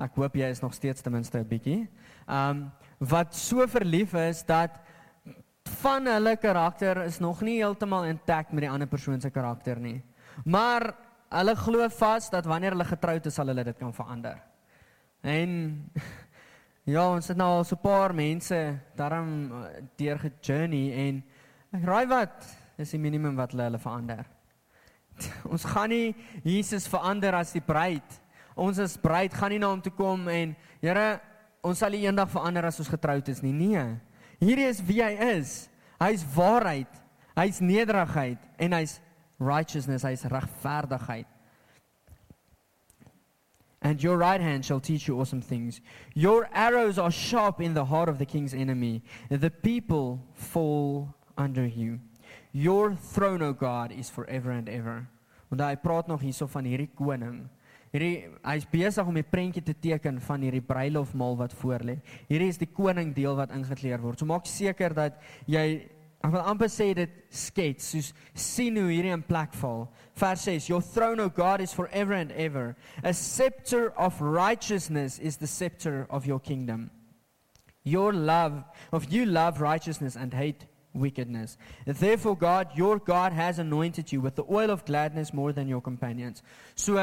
[0.00, 1.88] Ek hoop jy is nog steeds ten minste 'n bietjie.
[2.28, 4.78] Um wat so verlief is dat
[5.82, 10.02] van hulle karakter is nog nie heeltemal intact met die ander persoon se karakter nie.
[10.44, 10.94] Maar
[11.28, 14.38] hulle glo vas dat wanneer hulle getroud is, sal hulle dit kan verander.
[15.20, 15.50] En
[16.94, 21.24] ja, ons het nou al so 'n paar mense daarom eh, deur ge-journey en
[21.84, 24.26] raai wat is die minimum wat hulle hulle verander.
[25.52, 28.20] Ons gaan nie Jesus verander as die bruid.
[28.56, 31.20] Ons as bruid gaan nie na hom toe kom en Here,
[31.62, 33.52] ons sal nie eendag verander as ons getroud is nie.
[33.54, 33.84] Nee.
[34.42, 35.68] Hierdie is wie hy is.
[36.02, 36.90] Hy's waarheid.
[37.38, 38.98] Hy's nederigheid en hy's
[39.38, 41.28] righteousness, hy's regverdigheid.
[43.82, 45.80] And your right hand shall teach you awesome things.
[46.14, 49.02] Your arrows are sharp in the heart of the king's enemy.
[49.28, 51.98] The people fall under you.
[52.52, 55.08] Your throne, O God, is forever and ever.
[55.48, 57.48] Want hy praat nog hierso van hierdie koning.
[57.92, 62.00] Hierdie hy's besig om 'n prentjie te teken van hierdie bruilofmaal wat voorlê.
[62.28, 64.18] Hierdie is die koning deel wat ingekleer word.
[64.18, 65.88] So maak seker dat jy
[66.22, 69.88] Ek wil amper sê dit skets soos sien hoe hierdie in plek val.
[70.14, 72.76] Vers 6: Your throne o God is forever and ever.
[73.02, 76.90] A scepter of righteousness is the scepter of your kingdom.
[77.82, 78.62] Your love
[78.92, 81.56] of you love righteousness and hate wickedness.
[81.86, 85.80] Therefore God, your God has anointed you with the oil of gladness more than your
[85.80, 86.42] companions.
[86.74, 86.96] So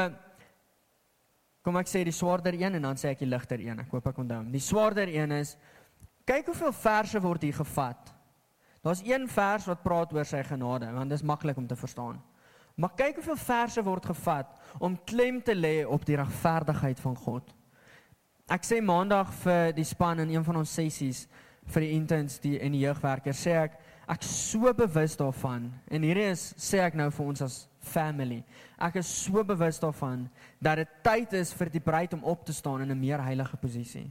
[1.62, 3.82] kom ek sê die swaarder een en dan sê ek die ligter een.
[3.82, 4.40] Ek hoop ek onthou.
[4.52, 5.56] Die swaarder een is
[6.28, 8.14] kyk hoeveel verse word hier gevat.
[8.80, 12.20] Daar's een vers wat praat oor sy genade, want dit is maklik om te verstaan.
[12.80, 17.50] Maar kyk hoeveel verse word gevat om klem te lê op die regverdigheid van God.
[18.50, 21.26] Ek sê maandag vir die span in een van ons sessies
[21.70, 23.78] vir die interns die en die jeugwerkers sê ek
[24.10, 28.42] ek so bewus daarvan en hierdie is sê ek nou vir ons as family.
[28.78, 30.28] Ek is so bewus daarvan
[30.60, 33.56] dat dit tyd is vir die bruid om op te staan in 'n meer heilige
[33.56, 34.10] posisie.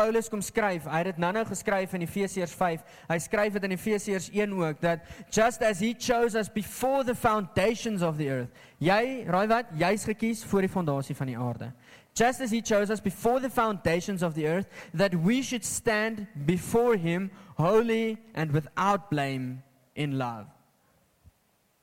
[0.00, 2.84] Paulus kom skryf, hy het dit nou-nou geskryf in Efesiërs 5.
[3.10, 7.14] Hy skryf dit in Efesiërs 1 ook dat just as he chose us before the
[7.14, 8.48] foundations of the earth.
[8.78, 9.66] Jy, raai wat?
[9.76, 11.72] Jy's gekies voor die fondasie van die aarde.
[12.14, 16.26] Just as he chose us before the foundations of the earth that we should stand
[16.44, 19.62] before him holy and without blame
[19.94, 20.46] in love.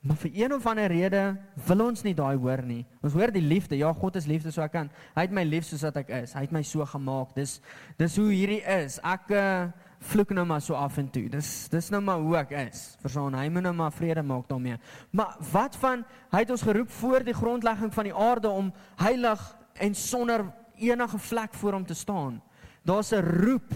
[0.08, 1.22] Maar vir een of ander rede
[1.68, 2.86] wil ons nie daai hoor nie.
[3.04, 3.76] Ons hoor die liefde.
[3.76, 4.92] Ja, God is liefde, so ek kan.
[5.18, 6.36] Hy het my lief soos wat ek is.
[6.38, 7.34] Hy het my so gemaak.
[7.36, 7.58] Dis
[8.00, 9.00] dis hoe hierdie is.
[9.04, 9.68] Ek uh,
[10.14, 11.26] vloek nou maar so af en toe.
[11.34, 12.86] Dis dis nou maar hoe ek is.
[13.04, 13.36] Verstaan?
[13.36, 14.80] Hy moet nou maar vrede maak daarmee.
[15.12, 19.44] Maar wat van hy het ons geroep voor die grondlegging van die aarde om heilig
[19.80, 22.42] en sonder enige vlek voor hom te staan.
[22.84, 23.72] Daar's 'n roep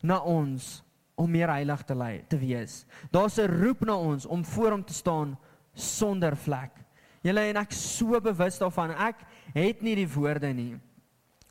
[0.00, 2.84] na ons om meer heilig te lei te wees.
[3.10, 5.38] Daar's 'n roep na ons om voor hom te staan
[5.74, 6.70] sonder vlek.
[7.22, 8.90] Julle en ek so bewus daarvan.
[8.90, 9.16] Ek
[9.54, 10.78] het nie die woorde nie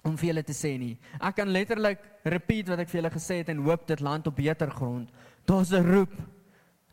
[0.06, 0.98] om vir julle te sê nie.
[1.20, 4.36] Ek kan letterlik repeat wat ek vir julle gesê het en hoop dit land op
[4.36, 5.10] beter grond.
[5.46, 6.14] Daar's 'n roep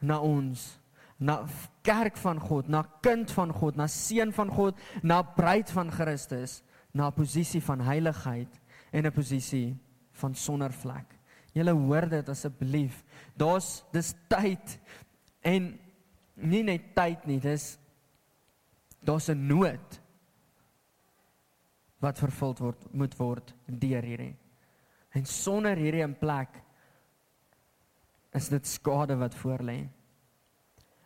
[0.00, 0.78] na ons,
[1.18, 1.44] na
[1.82, 6.62] kerk van God, na kind van God, na seun van God, na bruid van Christus,
[6.92, 8.60] na 'n posisie van heiligheid
[8.92, 9.76] en 'n posisie
[10.12, 11.18] van sonder vlek.
[11.52, 13.04] Julle hoor dit asseblief.
[13.36, 14.78] Daar's dis tyd
[15.40, 15.78] en
[16.34, 17.78] nie net tyd nie, dis
[19.00, 20.00] daar's 'n nood
[21.98, 24.36] wat vervul word moet word deur hierdie.
[25.12, 26.62] En sonder hierdie in plek
[28.32, 29.88] is dit skade wat voorlê.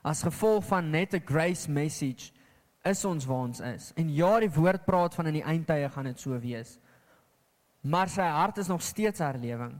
[0.06, 2.32] As gevolg van net 'n grace message
[2.90, 3.90] is ons waar ons is.
[3.96, 6.76] En ja, die woord praat van in die eindtye gaan dit so wees.
[7.86, 9.74] Maar sy hart is nog steeds herlewing.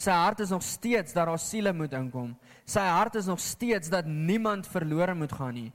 [0.00, 2.34] Sy hart is nog steeds dat daar siele moet inkom.
[2.68, 5.72] Sy hart is nog steeds dat niemand verlore moet gaan nie.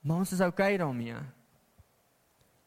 [0.00, 1.16] Maar ons is okay daarmee.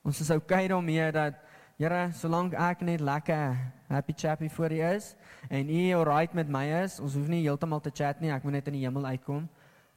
[0.03, 1.41] Ons is okay daarmee dat
[1.81, 3.55] Here, solank ek net lekker
[3.89, 5.07] happy chappy vir U is
[5.49, 8.59] en U alright met my is, ons hoef nie heeltemal te chat nie, ek moet
[8.59, 9.47] net in die hemel uitkom.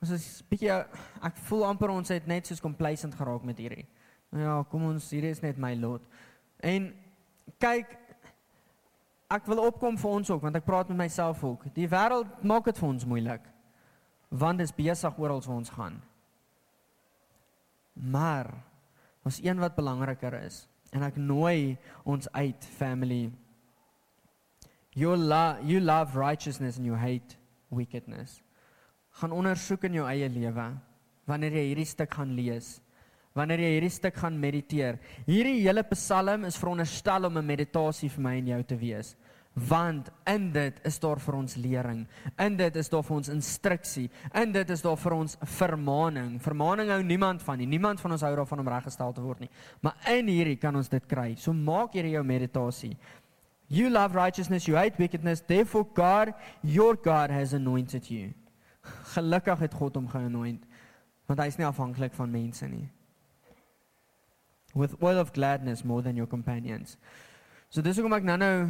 [0.04, 3.86] Ons is bietjie ek voel amper ons het net soos complacent geraak met hierdie.
[4.36, 6.04] Ja, kom ons, hierdie is net my lot.
[6.60, 6.90] En
[7.62, 7.94] kyk,
[9.32, 11.68] ek wil opkom vir ons ook want ek praat met myself ook.
[11.76, 13.48] Die wêreld maak dit vir ons moeilik.
[14.28, 16.00] Want dit is besig oral waar ons gaan.
[17.94, 18.50] Maar
[19.26, 23.30] ons een wat belangriker is en ek nooi ons uit family.
[24.96, 27.36] You love you love righteousness and you hate
[27.70, 28.40] wickedness.
[29.16, 30.72] Gaan ondersoek in jou eie lewe
[31.26, 32.76] wanneer jy hierdie stuk gaan lees
[33.36, 34.98] wanneer jy hierdie stuk gaan mediteer.
[35.28, 39.16] Hierdie hele Psalm is veronderstel om 'n meditasie vir my en jou te wees.
[39.54, 42.06] Want in dit is daar vir ons lering.
[42.38, 44.10] In dit is daar vir ons instruksie.
[44.34, 46.40] In dit is daar vir ons vermaaning.
[46.40, 47.66] Vermaaning hou niemand van nie.
[47.66, 49.50] Niemand van ons hou daarvan om reggestel te word nie.
[49.80, 51.34] Maar in hierdie kan ons dit kry.
[51.36, 52.96] So maak hierdie jou meditasie.
[53.68, 55.40] You love righteousness, you hate wickedness.
[55.40, 58.34] Therefore God, your God has anointed you.
[59.14, 60.64] Gelukkig het God hom geanoint
[61.26, 62.84] want hy is nie afhanklik van mense nie.
[64.78, 66.94] With oil of gladness more than your companions.
[67.68, 68.68] So dis hoekom ek nou-nou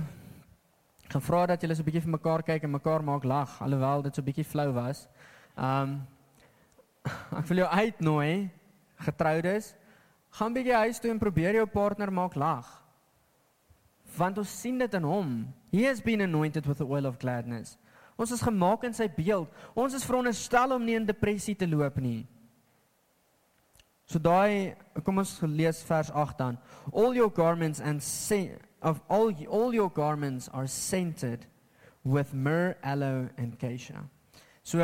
[1.12, 4.14] gevra dat julle so 'n bietjie vir mekaar kyk en mekaar maak lag alhoewel dit
[4.14, 5.09] so 'n bietjie flou was.
[5.57, 6.07] Um
[7.40, 8.50] ek wil jou uitnooi
[9.05, 9.74] getroudes
[10.38, 12.66] gaan bietjie huis toe en probeer jou partner maak lag.
[14.16, 15.55] Want ons sien dit in hom.
[15.70, 17.76] He has been anointed with the oil of gladness.
[18.16, 19.50] Ons is gemaak in sy beeld.
[19.76, 22.24] Ons is veronderstel om nie in depressie te loop nie.
[24.07, 26.59] So daai kom ons lees vers 8 dan.
[26.92, 28.00] All your garments and
[28.83, 31.46] of all all your garments are scented
[32.05, 34.05] with myrrh, aloe and acacia.
[34.62, 34.79] So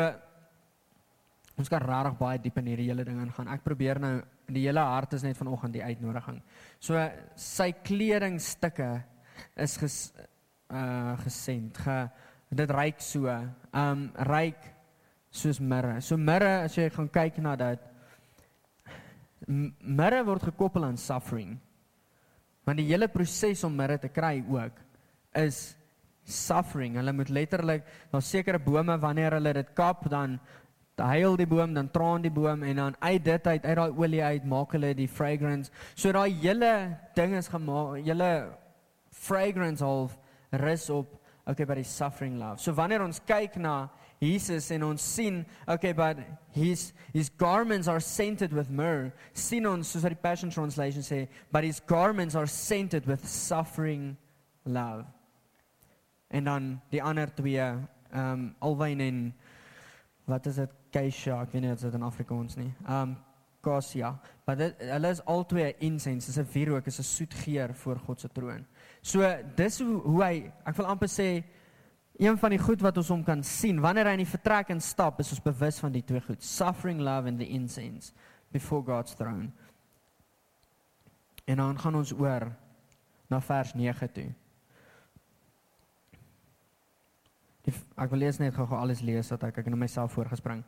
[1.57, 3.47] ons kan regtig baie diep in hierdie hele ding ingaan.
[3.47, 4.17] Ek probeer nou
[4.51, 6.41] die hele hart is net vanoggend die uitnodiging.
[6.83, 6.99] So
[7.39, 8.91] sy kledingstukke
[9.55, 9.97] is ges,
[10.69, 11.79] uh gesend.
[11.79, 11.97] Ge,
[12.57, 13.27] dit ryk so.
[13.73, 14.69] Um ryk
[15.33, 15.99] soos mirre.
[16.01, 17.89] So mirre as jy gaan kyk na dit
[19.47, 21.57] mirre word gekoppel aan suffering.
[22.63, 24.77] Want die hele proses om mirre te kry ook
[25.35, 25.75] is
[26.23, 26.95] suffering.
[26.95, 30.39] Hulle moet letterlik na sekere bome wanneer hulle dit kap dan
[30.93, 34.21] huil die boom, dan traan die boom en dan uit dit uit uit daai olie
[34.23, 35.71] uit maak hulle die fragrance.
[35.95, 38.53] So daai hele ding is gemaak, hele
[39.09, 40.17] fragrance of
[40.51, 42.59] rus op okay by die suffering love.
[42.61, 43.89] So wanneer ons kyk na
[44.23, 46.17] Jesus en ons sien okay but
[46.51, 51.63] his his garments are scented with myrrh sien ons soos die passion translation sê but
[51.63, 54.15] his garments are scented with suffering
[54.65, 55.05] love.
[56.31, 59.19] En dan die ander twee ehm um, alwyn en
[60.25, 60.79] wat is dit?
[60.93, 62.71] Keisha ek weet nie wat dit in Afrikaans nie.
[62.87, 63.15] Ehm um,
[63.63, 64.09] Kasia,
[64.43, 68.19] maar dit hulle is albei incense, dis 'n wierook, is 'n soet geur voor God
[68.19, 68.65] se troon.
[69.03, 70.35] So dis hoe hoe hy,
[70.65, 71.43] ek wil amper sê
[72.13, 75.17] Een van die goed wat ons hom kan sien wanneer hy in die vertrek instap,
[75.23, 78.13] is ons bewus van die twee goed: suffering love and the incense
[78.53, 79.49] before God's throne.
[81.49, 82.51] En dan gaan ons oor
[83.27, 84.29] na vers 9 toe.
[87.63, 90.61] Die, ek wil lees net gou-gou alles lees dat ek ek net myself voorgespring.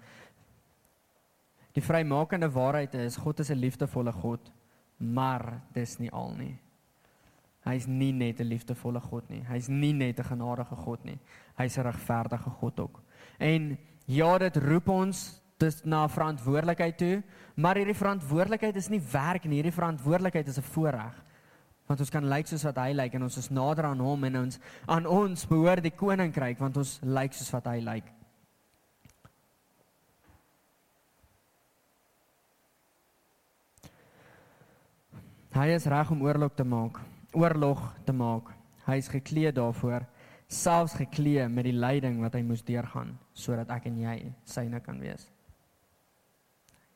[1.78, 4.52] Die vrymakende waarheid is God is 'n liefdevolle God,
[4.98, 6.56] maar dis nie al nie.
[7.66, 9.42] Hy's nie net 'n liefdevolle God nie.
[9.42, 11.20] Hy's nie net 'n genadige God nie.
[11.58, 13.02] Hy's 'n regverdige God ook.
[13.40, 17.24] En ja, dit roep ons dis na verantwoordelikheid toe,
[17.56, 19.62] maar hierdie verantwoordelikheid is nie werk nie.
[19.62, 21.24] Hierdie verantwoordelikheid is 'n voorreg.
[21.88, 24.38] Want ons kan lyk soos wat hy lyk en ons is nader aan hom en
[24.38, 28.12] ons aan ons behoort die koninkryk want ons lyk soos wat hy lyk.
[35.52, 37.00] Hy is reg om oorlog te maak
[37.36, 38.52] oorlog te maak.
[38.86, 40.06] Hy is geklee daarvoor,
[40.48, 44.18] selfs geklee met die lyding wat hy moes deurgaan sodat ek en jy
[44.48, 45.28] syne kan wees.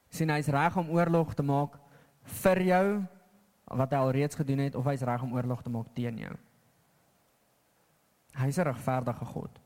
[0.09, 1.77] Sien hy's reg om oorlog te maak
[2.41, 2.85] vir jou
[3.69, 6.35] wat hy al reeds gedoen het of hy's reg om oorlog te maak teen jou.
[8.39, 9.59] Hy's 'n regverdige God.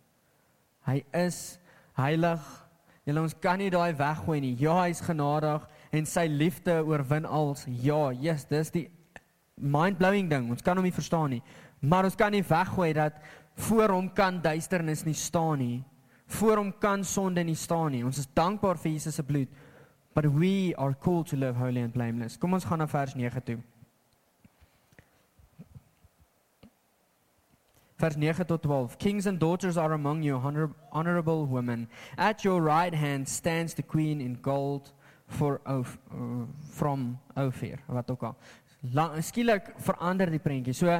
[0.85, 1.59] Hy is
[1.93, 2.41] heilig.
[3.05, 4.55] Julle ons kan nie daai weggooi nie.
[4.59, 7.65] Ja, hy's genadig en sy liefde oorwin als.
[7.67, 8.89] Ja, yes, dis die
[9.63, 10.49] mind-blowing ding.
[10.51, 11.41] Ons kan hom nie verstaan nie.
[11.79, 13.19] Maar ons kan nie weggooi dat
[13.67, 15.83] voor hom kan duisternis nie staan nie.
[16.27, 18.03] Voor hom kan sonde nie staan nie.
[18.05, 19.51] Ons is dankbaar vir Jesus se bloed.
[20.13, 22.37] But we are called to live holy and blameless.
[22.37, 23.59] Kom ons gaan na vers 9 toe.
[27.97, 28.97] Vers 9 tot 12.
[28.97, 31.87] Kings and daughters are among you, honor honorable women.
[32.17, 34.91] At your right hand stands the queen in gold
[35.27, 37.79] for of uh, from Ophir.
[37.87, 38.35] Wat ook al
[39.23, 40.73] skielik verander die prentjie.
[40.73, 40.91] So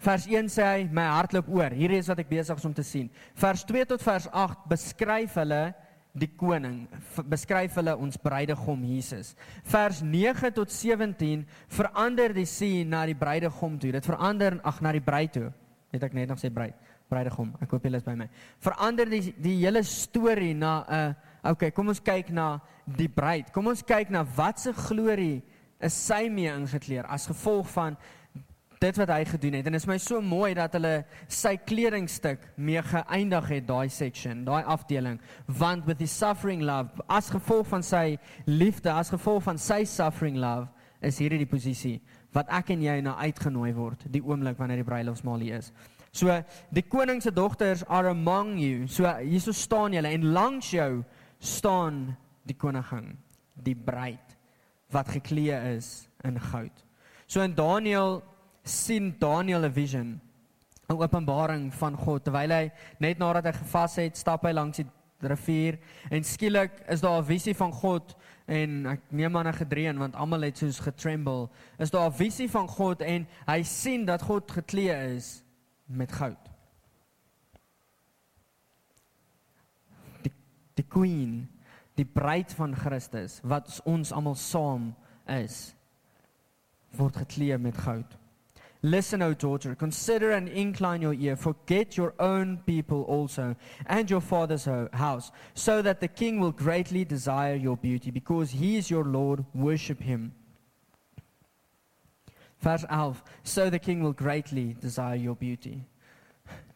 [0.00, 1.70] vers 1 sê hy my hart loop oor.
[1.70, 3.10] Hier is wat ek besig is om te sien.
[3.34, 5.74] Vers 2 tot vers 8 beskryf hulle
[6.12, 6.88] die koning,
[7.30, 9.36] beskryf hulle ons bruidegom Jesus.
[9.62, 13.92] Vers 9 tot 17 verander die sien na die bruidegom toe.
[13.94, 15.50] Dit verander ag na die bruid toe.
[15.90, 16.74] Het ek net nog sê bruid,
[17.10, 17.52] bruidegom.
[17.62, 18.28] Ek hoop julle is by my.
[18.62, 23.48] Verander die die hele storie na 'n uh, Okay, kom ons kyk na die bruid.
[23.54, 25.40] Kom ons kyk na wat se glorie
[25.80, 27.96] is sy mee ingekleer as gevolg van
[28.80, 29.66] dit wat hy gedoen het.
[29.68, 34.44] En dit is my so mooi dat hulle sy kledingstuk mee geëindig het daai section
[34.46, 35.18] daai afdeling.
[35.60, 38.16] Want with his suffering love as gevolg van sy
[38.48, 40.70] liefde as gevolg van sy suffering love
[41.04, 41.98] is hierdie die posisie
[42.32, 45.72] wat ek en jy na uitgenooi word die oomblik wanneer die bruilofsmaal hier is.
[46.12, 46.32] So
[46.72, 48.88] die koning se dogters are among you.
[48.88, 51.04] So hierso staan julle en langs jou
[51.38, 52.16] staan
[52.48, 53.12] die koningin,
[53.60, 54.29] die bruid
[54.90, 56.84] wat geklee is in goud.
[57.26, 58.22] So in Daniël
[58.62, 60.20] sien Daniël 'n vision,
[60.88, 64.86] 'n openbaring van God terwyl hy net nadat hy gevas het, stap hy langs die
[65.20, 65.78] rivier
[66.10, 68.16] en skielik is daar 'n visie van God
[68.46, 71.48] en ek neem aan 'n gedreun want almal het soos getremble.
[71.78, 75.42] Is daar 'n visie van God en hy sien dat God geklee is
[75.86, 76.50] met goud.
[80.22, 80.32] Die
[80.74, 81.59] die queen,
[82.00, 84.94] die bruid van Christus wat ons almal saam
[85.28, 85.74] is
[86.96, 88.16] word geklee met goud.
[88.82, 91.36] Listen, O daughter, consider and incline your ear.
[91.36, 93.54] Forget your own people also,
[93.86, 98.78] and your father's house, so that the king will greatly desire your beauty, because he
[98.78, 99.44] is your Lord.
[99.54, 100.32] Worship him.
[102.60, 103.20] Vers 11.
[103.42, 105.84] So the king will greatly desire your beauty.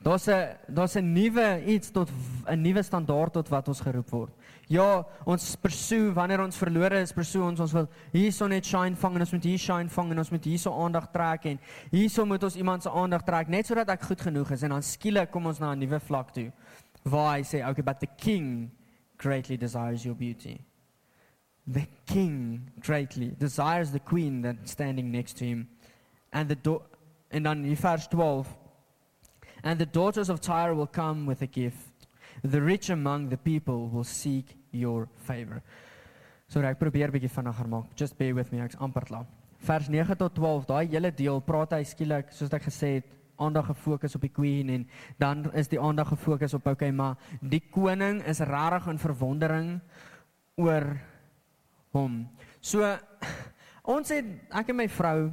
[0.04, 2.10] Daar's 'n daar's 'n nuwe iets tot
[2.46, 4.32] 'n nuwe standaard tot wat ons geroep word.
[4.68, 9.14] Ja, ons pursue wanneer ons verlore is, pursue ons ons wil hierson net shine vang
[9.14, 11.60] en ons moet hier shine vang en ons moet hierso aandag trek en
[11.90, 14.82] hierso moet ons iemand se aandag trek net sodat ek goed genoeg is en dan
[14.82, 16.52] skielik kom ons na 'n nuwe vlak toe
[17.04, 18.70] waar hy sê okay but the king
[19.18, 20.60] greatly desires your beauty.
[21.66, 25.68] The king greatly desires the queen that standing next to him
[26.32, 26.80] and the
[27.30, 28.46] en dan in vers 12
[29.64, 31.94] and the daughters of Tyre will come with a gift
[32.44, 35.62] the rich among the people will seek your favor.
[36.48, 37.94] So ek probeer bietjie vinniger maak.
[37.96, 39.24] Just bear with me, ek's amper klaar.
[39.64, 43.08] Vers 9 tot 12, daai hele deel praat hy skielik, soos ek gesê het,
[43.40, 44.84] aandag gefokus op die queen en
[45.18, 49.72] dan is die aandag gefokus op okay, maar die koning is rarig in verwondering
[50.60, 50.86] oor
[51.96, 52.20] hom.
[52.62, 52.86] So
[53.90, 55.32] ons het ek en my vrou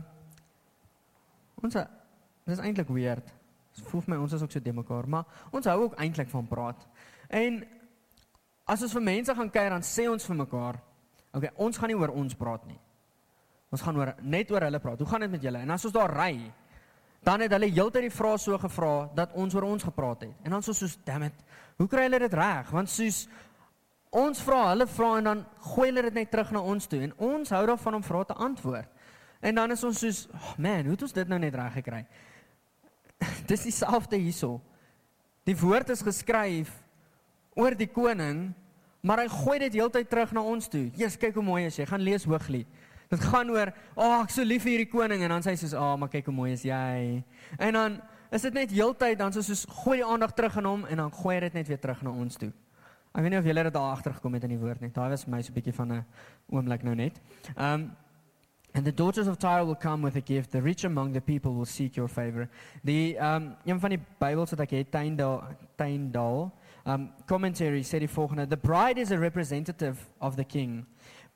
[1.62, 3.30] ons dis eintlik weird.
[3.72, 6.88] Voel my ons is ook so de mekaar, maar ons hou ook eintlik van praat.
[7.30, 7.62] En
[8.66, 10.80] as ons vir mense gaan kuier, dan sê ons vir mekaar,
[11.32, 12.80] okay, ons gaan nie oor ons praat nie.
[13.72, 15.00] Ons gaan oor net oor hulle praat.
[15.00, 15.62] Hoe gaan dit met julle?
[15.64, 16.34] En as ons daar ry,
[17.24, 20.34] dan het hulle heeltyd die vrae so gevra dat ons oor ons gepraat het.
[20.44, 21.44] En dan so soos, damn it,
[21.80, 22.72] hoe kry hulle dit reg?
[22.74, 23.24] Want soos
[24.12, 27.14] ons vra, hulle vra en dan gooi hulle dit net terug na ons toe en
[27.32, 28.90] ons hou daarvan om vrae te antwoord.
[29.42, 32.02] En dan is ons soos, oh man, hoe het ons dit nou net reg gekry?
[33.50, 34.60] Dis dieselfde hierso.
[35.48, 36.72] Die woord is geskryf
[37.58, 38.52] oor die koning,
[39.02, 40.88] maar hy gooi dit heeltyd terug na ons toe.
[40.96, 41.80] Jesus, kyk hoe mooi is.
[41.80, 42.70] Jy gaan lees Hooglied.
[43.12, 45.56] Dit gaan oor, "Ag, oh, ek so lief vir hierdie koning" en dan sê hy
[45.56, 47.24] soos, "Ag, oh, maar kyk hoe mooi is jy."
[47.60, 48.02] En dan
[48.32, 51.12] is dit net heeltyd dan so soos gooi die aandag terug aan hom en dan
[51.12, 52.52] gooi hy dit net weer terug na ons toe.
[53.12, 54.90] Ek weet nie of julle dit daar agter gekom het in die woord nie.
[54.96, 56.06] Daai was vir my so 'n bietjie van 'n
[56.50, 57.20] oomblik nou net.
[57.58, 57.92] Um
[58.74, 60.52] And the daughters of Tyre will come with a gift.
[60.52, 62.50] The rich among the people will seek your favor.
[62.86, 66.52] Die um een van die Bybels wat ek het, Tyndale, Tyndale
[66.86, 70.86] um, commentary sê die volgende: The bride is a representative of the king.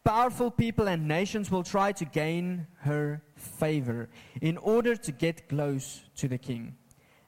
[0.03, 4.07] Powerful people and nations will try to gain her favor
[4.41, 6.75] in order to get close to the king.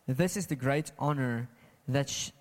[0.08, 1.49] This is the great honor
[1.88, 2.32] that she,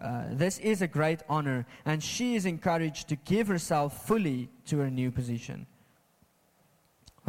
[0.00, 4.78] uh, this is a great honor, and she is encouraged to give herself fully to
[4.78, 5.66] her new position.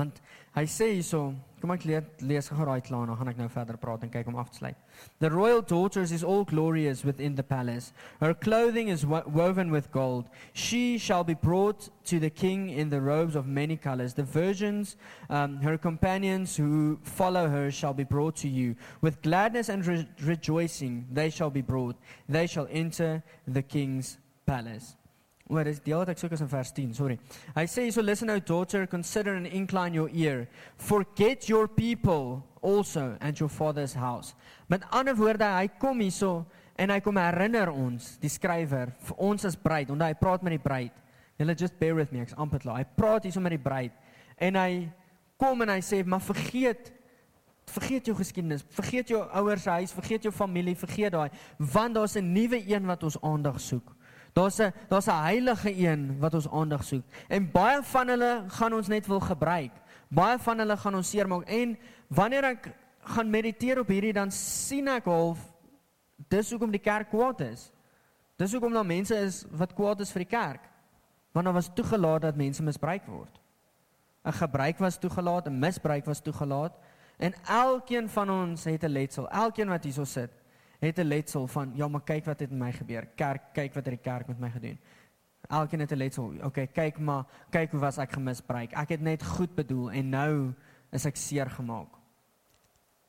[0.01, 0.17] Want
[0.55, 3.77] hy sê hierso, kom ek lees, lees gou raai klaar, dan gaan ek nou verder
[3.77, 4.79] praat en kyk om af te sluit.
[5.21, 7.93] The royal daughters is all glorious within the palace.
[8.19, 10.25] Her clothing is wo woven with gold.
[10.53, 14.15] She shall be brought to the king in the robes of many colors.
[14.15, 14.97] The virgins,
[15.29, 18.75] um, her companions who follow her, shall be brought to you.
[19.01, 21.95] With gladness and re rejoicing, they shall be brought.
[22.27, 24.95] They shall enter the king's palace.
[25.51, 27.17] Oor dis deel wat ek soek is in vers 10, sorry.
[27.57, 30.45] Hy sê so listen now daughter, consider and incline your ear.
[30.79, 34.31] Forget your people also and your father's house.
[34.71, 36.45] Met ander woorde, hy kom hierso
[36.79, 40.55] en hy kom herinner ons, die skrywer, vir ons as bruid, want hy praat met
[40.55, 40.95] die bruid.
[41.41, 42.79] Julle just bear with me, ek's amper klaar.
[42.79, 43.91] Hy praat hierso met die bruid
[44.41, 44.71] en hy
[45.41, 46.93] kom en hy sê, "Maar vergeet
[47.71, 52.15] vergeet jou geskiedenis, vergeet jou ouers se huis, vergeet jou familie, vergeet daai, want daar's
[52.15, 53.95] 'n nuwe een wat ons aandag soek."
[54.33, 57.03] Daar's 'n daar's 'n heilige een wat ons aandag soek.
[57.27, 59.71] En baie van hulle gaan ons net wil gebruik.
[60.07, 61.77] Baie van hulle gaan ons seermaak en
[62.07, 65.39] wanneer ek gaan mediteer op hierdie dan sien ek half
[66.27, 67.71] dis hoekom die kerk kwaad is.
[68.35, 70.69] Dis hoekom daar mense is wat kwaad is vir die kerk.
[71.31, 73.39] Want daar was toegelaat dat mense misbruik word.
[74.25, 76.73] 'n Gebruik was toegelaat, 'n misbruik was toegelaat
[77.17, 79.29] en elkeen van ons het 'n letsel.
[79.29, 80.40] Elkeen wat hierso sit
[80.81, 83.05] het 'n letsel van ja, maar kyk wat het met my gebeur.
[83.15, 84.79] Kerk, kyk wat het die kerk met my gedoen.
[85.47, 86.33] Elkeen het 'n letsel.
[86.41, 88.71] Okay, kyk maar, kyk hoe was ek gemisbruik.
[88.71, 90.53] Ek het net goed bedoel en nou
[90.91, 92.01] is ek seer gemaak.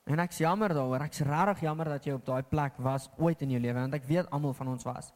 [0.05, 1.01] En ek's jammer daaroor.
[1.01, 4.05] Ek's regtig jammer dat jy op daai plek was ooit in jou lewe want ek
[4.05, 5.13] weet almal van ons was.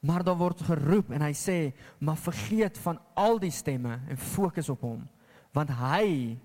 [0.00, 4.68] Maar daar word geroep en hy sê, "Maar vergeet van al die stemme en fokus
[4.68, 5.08] op hom,
[5.52, 6.38] want hy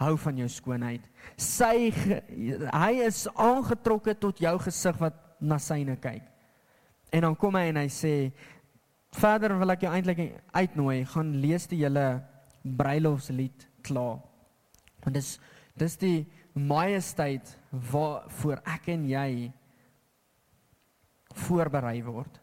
[0.00, 1.04] hou van jou skoonheid.
[1.36, 6.22] Sy hy is aangetrokke tot jou gesig wat na syne kyk."
[7.14, 8.32] En dan kom hy en hy sê,
[9.12, 12.22] "Verder wil ek jou eintlik uitnooi, gaan lees die hele
[12.62, 14.18] bruilofslied klaar."
[15.04, 15.38] Want dis
[15.76, 19.52] dis die majesteit waarvoor ek en jy
[21.34, 22.40] voorberei word.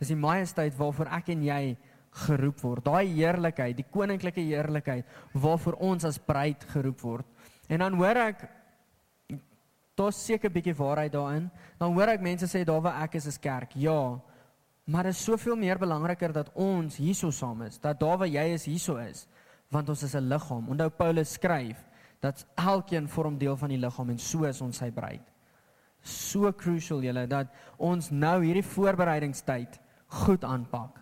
[0.00, 1.76] Dis die majesteit waarvoor ek en jy
[2.10, 2.84] geroep word.
[2.84, 7.26] Daai heerlikheid, die koninklike heerlikheid waarvoor ons as bruid geroep word.
[7.70, 8.48] En dan hoor ek
[9.94, 11.50] daar's seker 'n bietjie waarheid daarin.
[11.78, 13.72] Dan hoor ek mense sê daar waar ek is is kerk.
[13.74, 14.20] Ja.
[14.84, 18.54] Maar dit is soveel meer belangriker dat ons hierso saam is, dat daar waar jy
[18.54, 19.28] is hierso is,
[19.68, 20.68] want ons is 'n liggaam.
[20.68, 21.84] Onthou Paulus skryf
[22.20, 25.22] dat elkeen vorm deel van die liggaam en so is ons sy bruid.
[26.02, 27.46] So crucial julle dat
[27.76, 30.99] ons nou hierdie voorbereidingstyd goed aanpak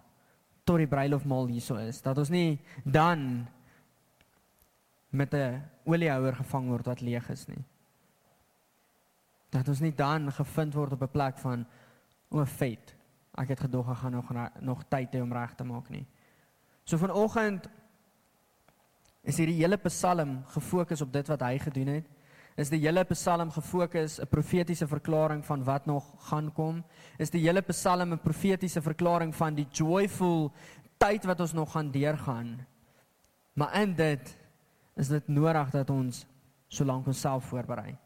[0.68, 2.02] tot die bruilofmaal hierso is.
[2.04, 3.46] Dat ons nie dan
[5.10, 7.64] met 'n oliehouer gevang word wat leeg is nie.
[9.50, 11.66] Dat ons nie dan gevind word op 'n plek van
[12.28, 12.94] o, feit.
[13.34, 16.06] Ek het gedog ek gaan nog nog tyd hê om reg te maak nie.
[16.84, 17.68] So vanoggend
[19.22, 22.06] is hierdie hele Psalm gefokus op dit wat hy gedoen het.
[22.58, 26.84] Is die hele Psalm gefokus 'n profetiese verklaring van wat nog gaan kom?
[27.16, 30.52] Is die hele Psalm 'n profetiese verklaring van die joyful
[30.98, 32.66] tyd wat ons nog gaan deurgaan?
[33.54, 34.38] Maar in dit
[34.96, 36.26] is dit nodig dat ons
[36.68, 37.96] solank onsself voorberei.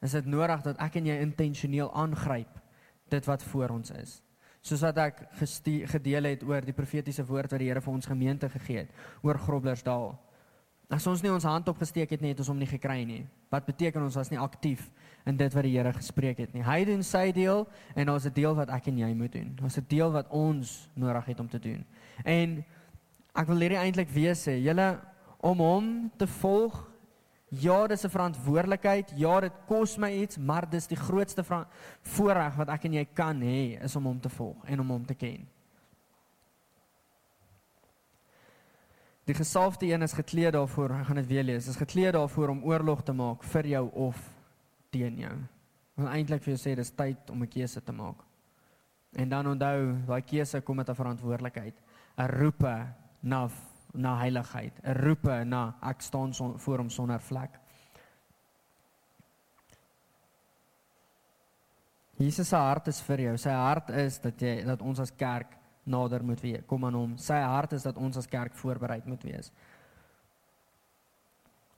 [0.00, 2.60] Is dit nodig dat ek en jy intentioneel aangryp
[3.08, 4.22] dit wat voor ons is?
[4.60, 5.26] Soos wat ek
[5.92, 8.90] gedeel het oor die profetiese woord wat die Here vir ons gemeente gegee het
[9.22, 10.18] oor Groblersdal.
[10.92, 13.22] As ons nie ons hand opgesteek het nie, het ons hom nie gekry nie.
[13.52, 14.90] Wat beteken ons was nie aktief
[15.24, 16.62] in dit wat die Here gespreek het nie.
[16.62, 17.64] Hy doen sy deel
[17.94, 19.56] en daar's 'n deel wat ek en jy moet doen.
[19.56, 21.84] Daar's 'n deel wat ons nodig het om te doen.
[22.24, 22.64] En
[23.34, 25.00] ek wil hierdie eintlik weer sê, julle
[25.40, 26.90] om hom te volg,
[27.48, 29.12] ja, dis 'n verantwoordelikheid.
[29.16, 31.44] Ja, dit kos my iets, maar dis die grootste
[32.02, 35.06] voorreg wat ek en jy kan hê, is om hom te volg en om hom
[35.06, 35.48] te ken.
[39.24, 41.68] Die gesalfde een is geklee daarvoor, ek gaan dit weer lees.
[41.68, 44.18] Is geklee daarvoor om oorlog te maak vir jou of
[44.92, 45.34] teen jou.
[45.96, 48.20] Want eintlik vir jou sê dis tyd om 'n keuse te maak.
[49.16, 51.74] En dan onthou, daai keuse kom met 'n verantwoordelikheid.
[52.18, 52.86] 'n Roepe
[53.22, 53.48] na
[53.94, 57.60] na heiligheid, 'n roepe na ek staan son, voor hom sonder vlek.
[62.16, 63.36] Jesus se hart is vir jou.
[63.36, 66.64] Sy hart is dat jy dat ons as kerk nader moet wees.
[66.66, 67.16] Kom aan hom.
[67.20, 69.52] Sy hart is dat ons as kerk voorberei moet wees.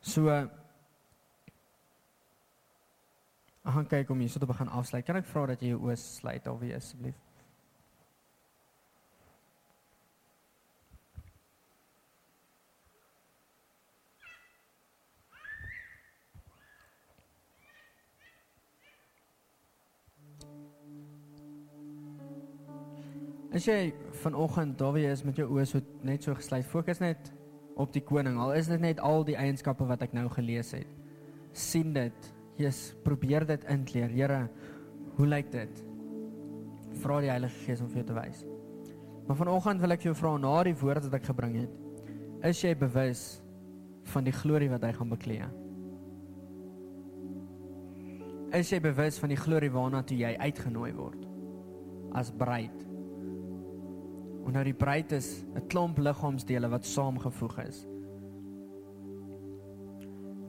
[0.01, 0.31] So
[3.67, 5.07] gaan kyk om hier so te begin afsluit.
[5.07, 7.26] Kan ek vra dat jy jou oë sluit alweer asseblief?
[23.57, 27.31] As jy vanoggend daar weer is met jou oë so net so gesluit, fokus net
[27.81, 28.37] op die koning.
[28.37, 30.91] Al is dit net al die eienskappe wat ek nou gelees het.
[31.57, 32.33] sien dit.
[32.59, 34.11] Jesus, probeer dit inkleer.
[34.13, 34.51] Here,
[35.17, 35.79] hoe lyk dit?
[37.01, 38.43] Vra die Heilige Gees om vir jou te wys.
[39.27, 41.79] Maar vanoggend wil ek jou vra na die woord wat ek gebring het.
[42.45, 43.23] Is jy bewus
[44.13, 45.49] van die glorie wat hy gaan beklee?
[48.57, 51.25] Is jy bewus van die glorie waarna toe jy uitgenooi word
[52.17, 52.86] as bruid?
[54.47, 57.87] En nou die bruid is 'n klomp liggaamsdele wat saamgevoeg is.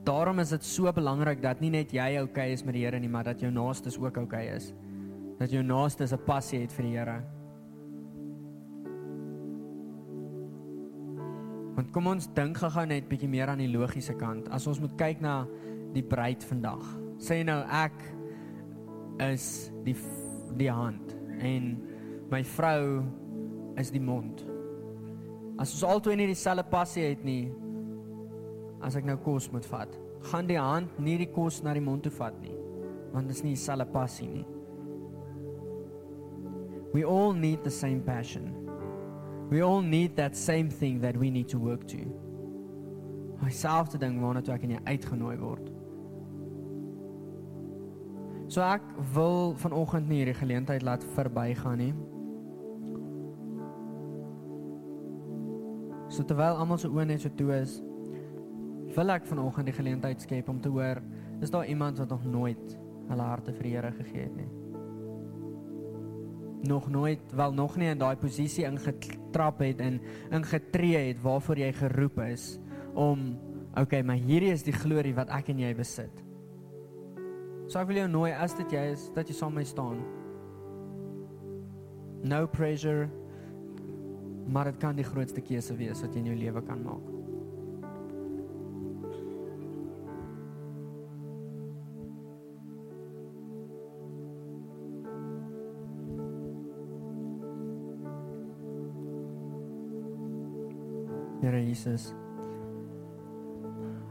[0.04, 3.10] Daarom is dit so belangrik dat nie net jy okay is met die Here nie,
[3.10, 4.74] maar dat jou naaste ook okay is.
[5.40, 7.24] Dat jou naaste 'n passie het vir die Here.
[11.76, 14.50] Want kom ons dink gou-gou net bietjie meer aan die logiese kant.
[14.50, 15.46] As ons moet kyk na
[15.94, 16.82] die bruid vandag.
[17.18, 17.94] Sê nou ek
[19.20, 19.96] is die
[20.58, 21.78] die hand en
[22.32, 23.04] my vrou
[23.78, 24.44] is die mond.
[25.58, 27.48] As ons altoe nie dieselfde passie het nie,
[28.86, 29.96] as ek nou kos moet vat,
[30.30, 32.54] gaan die hand nie die kos na die mond toe vat nie,
[33.14, 34.46] want dit is nie dieselfde passie nie.
[36.94, 38.54] We all need the same passion.
[39.50, 42.06] We all need that same thing that we need to work to.
[43.42, 45.68] Hy self te ding waarna toe ek en jy uitgenooi word.
[48.48, 51.94] So ek wil vanoggend nie hierdie geleentheid laat verbygaan nie.
[56.18, 57.78] So terwyl almal se oë net so toe is,
[58.98, 61.04] wil ek vanoggend die geleentheid skep om te hoor
[61.42, 64.50] Is daar iemand wat nog nooit hulle harte vir die Here gegee het nie?
[66.68, 70.00] Nog nooit, wel nog nie in daai posisie ingetrap het en
[70.34, 72.56] ingetree het waarvoor jy geroep is
[72.98, 73.36] om
[73.78, 76.24] okay, maar hierdie is die glorie wat ek en jy besit.
[77.70, 80.02] So ek wil jou nooi as dit jy is dat jy saam met my staan.
[82.26, 83.06] No pressure.
[84.48, 87.14] Maar dit kan die grootste keuse wees wat jy in jou lewe kan maak.
[101.42, 102.14] Here Jesus,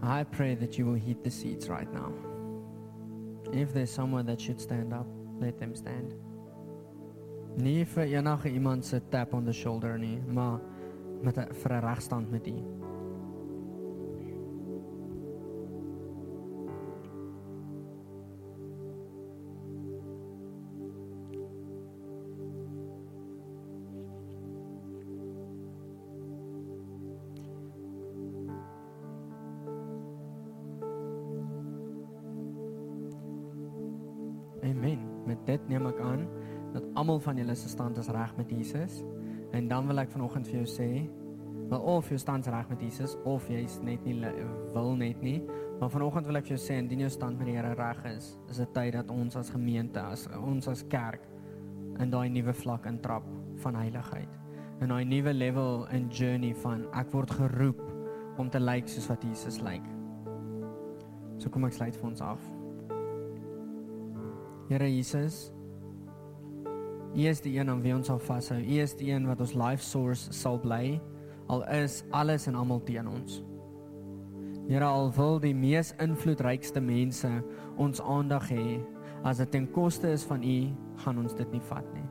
[0.03, 2.13] I pray that you will heat the seats right now.
[3.53, 5.07] If there's someone that should stand up,
[5.41, 6.15] let them stand.
[7.57, 10.61] Nie vir enige iemand se tap on the shoulder nie, maar
[11.23, 12.86] met 'n vir 'n regstand met U.
[37.57, 39.05] almal van julle se stand is reg met Jesus.
[39.53, 41.09] En dan wil ek vanoggend vir jou sê,
[41.69, 44.15] wel of stand is reg met Jesus of jy's net nie
[44.73, 45.43] wil net nie,
[45.81, 48.39] maar vanoggend wil ek vir jou sê indien jou stand met die Here reg is,
[48.51, 51.27] is dit tyd dat ons as gemeente, as ons as kerk
[51.99, 53.25] in daai nuwe vlak intrap
[53.63, 54.29] van heiligheid.
[54.81, 57.81] In daai nuwe level in journey van ek word geroep
[58.39, 59.85] om te lyk soos wat Jesus lyk.
[61.39, 62.41] So kom ek sluit vir ons af.
[64.69, 65.56] Here Jesus,
[67.17, 68.59] U is die een aan wie ons sal vashou.
[68.61, 70.99] U is die een wat ons life source sal bly
[71.49, 73.41] al is alles en almal teen ons.
[74.67, 77.31] Here al wil die mees invloedrykste mense
[77.79, 78.81] ons aandag hê,
[79.27, 80.57] as dit ten koste is van U,
[81.05, 82.07] gaan ons dit nie vat nie.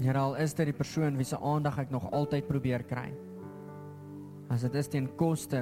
[0.00, 3.10] Here al is dit die persoon wie se aandag ek nog altyd probeer kry.
[4.50, 5.60] As dit is ten koste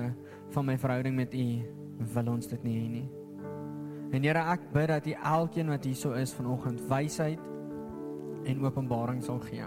[0.55, 1.49] van my verhouding met U,
[2.15, 3.09] wil ons dit nie hê nie.
[4.13, 7.43] En Here, ek bid dat U elkeen wat hier so is vanoggend wysheid
[8.49, 9.67] en openbaring sal gee.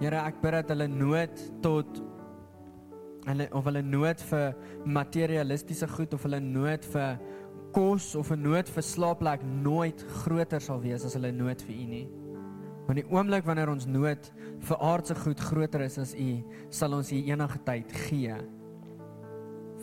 [0.00, 1.98] Here, ek bid dat hulle nood tot
[3.26, 4.54] hulle of hulle nood vir
[4.86, 7.18] materialistiese goed of hulle nood vir
[7.74, 11.84] kos of 'n nood vir slaapplek nooit groter sal wees as hulle nood vir U
[11.90, 12.08] nie.
[12.86, 17.12] Want die oomblik wanneer ons nood vir aardse goed groter is as U, sal ons
[17.12, 18.38] U enige tyd gee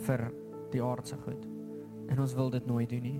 [0.06, 0.32] vir
[0.72, 1.57] die aardse goed
[2.08, 3.18] en ons wil dit nooit doen nie.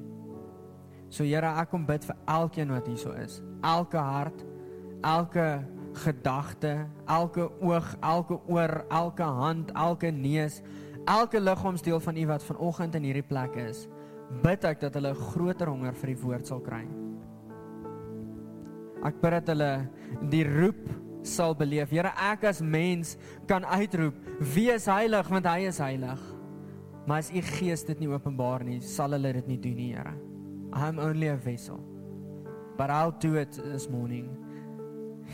[1.09, 3.41] So Here, ek kom bid vir elkeen wat hier so is.
[3.64, 4.45] Elke hart,
[5.07, 5.49] elke
[6.05, 6.74] gedagte,
[7.09, 10.61] elke oog, elke oor, elke hand, elke neus,
[11.09, 13.86] elke liggaamsdeel van U wat vanoggend in hierdie plek is.
[14.45, 16.84] Bid ek dat hulle groter honger vir die woord sal kry.
[19.09, 19.72] Ek bid dat hulle
[20.28, 20.82] die roep
[21.26, 21.91] sal beleef.
[21.95, 23.16] Here, ek as mens
[23.49, 24.14] kan uitroep:
[24.55, 26.38] "Wie is heilig want hy is heilig."
[27.09, 30.13] Maar as u gees dit nie openbaar nie, sal hulle dit nie doen nie, Here.
[30.77, 31.81] I'm only a vessel.
[32.77, 34.29] But I'll do it this morning.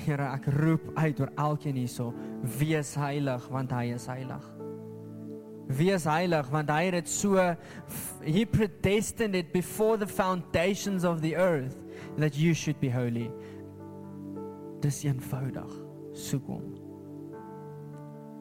[0.05, 2.12] Here, ek roep uit oor elkeen hierso,
[2.61, 4.47] wees heilig want hy is heilig.
[5.75, 7.43] Wees heilig want hy het dit so
[8.22, 11.75] he predestined it before the foundations of the earth
[12.18, 13.31] that you should be holy.
[14.85, 15.81] Dis eenvoudig.
[16.14, 16.68] Soek hom.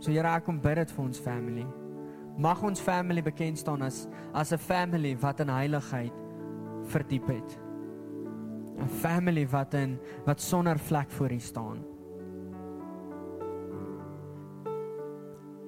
[0.03, 1.65] So Here, ek kom bid dit vir ons family.
[2.37, 6.13] Mag ons family bekend staan as as 'n family wat in heiligheid
[6.89, 7.59] verdiep het.
[8.77, 11.85] 'n Family wat in wat sonder vlek voor U staan.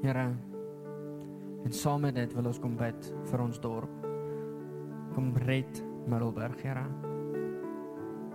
[0.01, 0.35] Here.
[1.65, 3.89] En saam met dit wil ons kom bid vir ons dorp.
[5.13, 6.85] Kom red Middelburg, Here.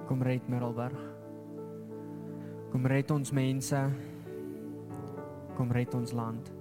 [0.07, 0.99] Kom red Middelburg.
[2.70, 3.91] Kom red ons mense.
[5.57, 6.59] Kom red ons land.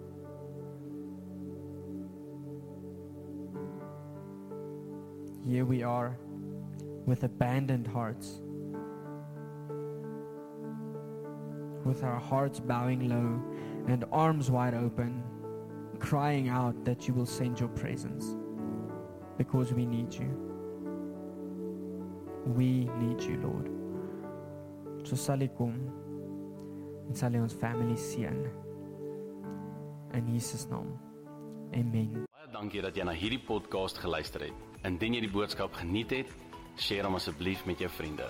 [5.50, 6.16] Here we are
[7.08, 8.42] with abandoned hearts,
[11.84, 13.42] with our hearts bowing low
[13.92, 15.24] and arms wide open,
[15.98, 18.36] crying out that you will send your presence
[19.40, 20.30] because we need you.
[22.46, 23.72] We need you, Lord.
[25.08, 25.74] So sal ek kom
[27.10, 28.42] en sal ons family seën
[30.14, 30.94] in Jesus naam.
[31.74, 32.26] Amen.
[32.30, 34.69] Baie dankie dat jy na hierdie podcast geluister het.
[34.88, 36.30] Indien jy die boodskap geniet het,
[36.80, 38.30] deel hom asseblief met jou vriende.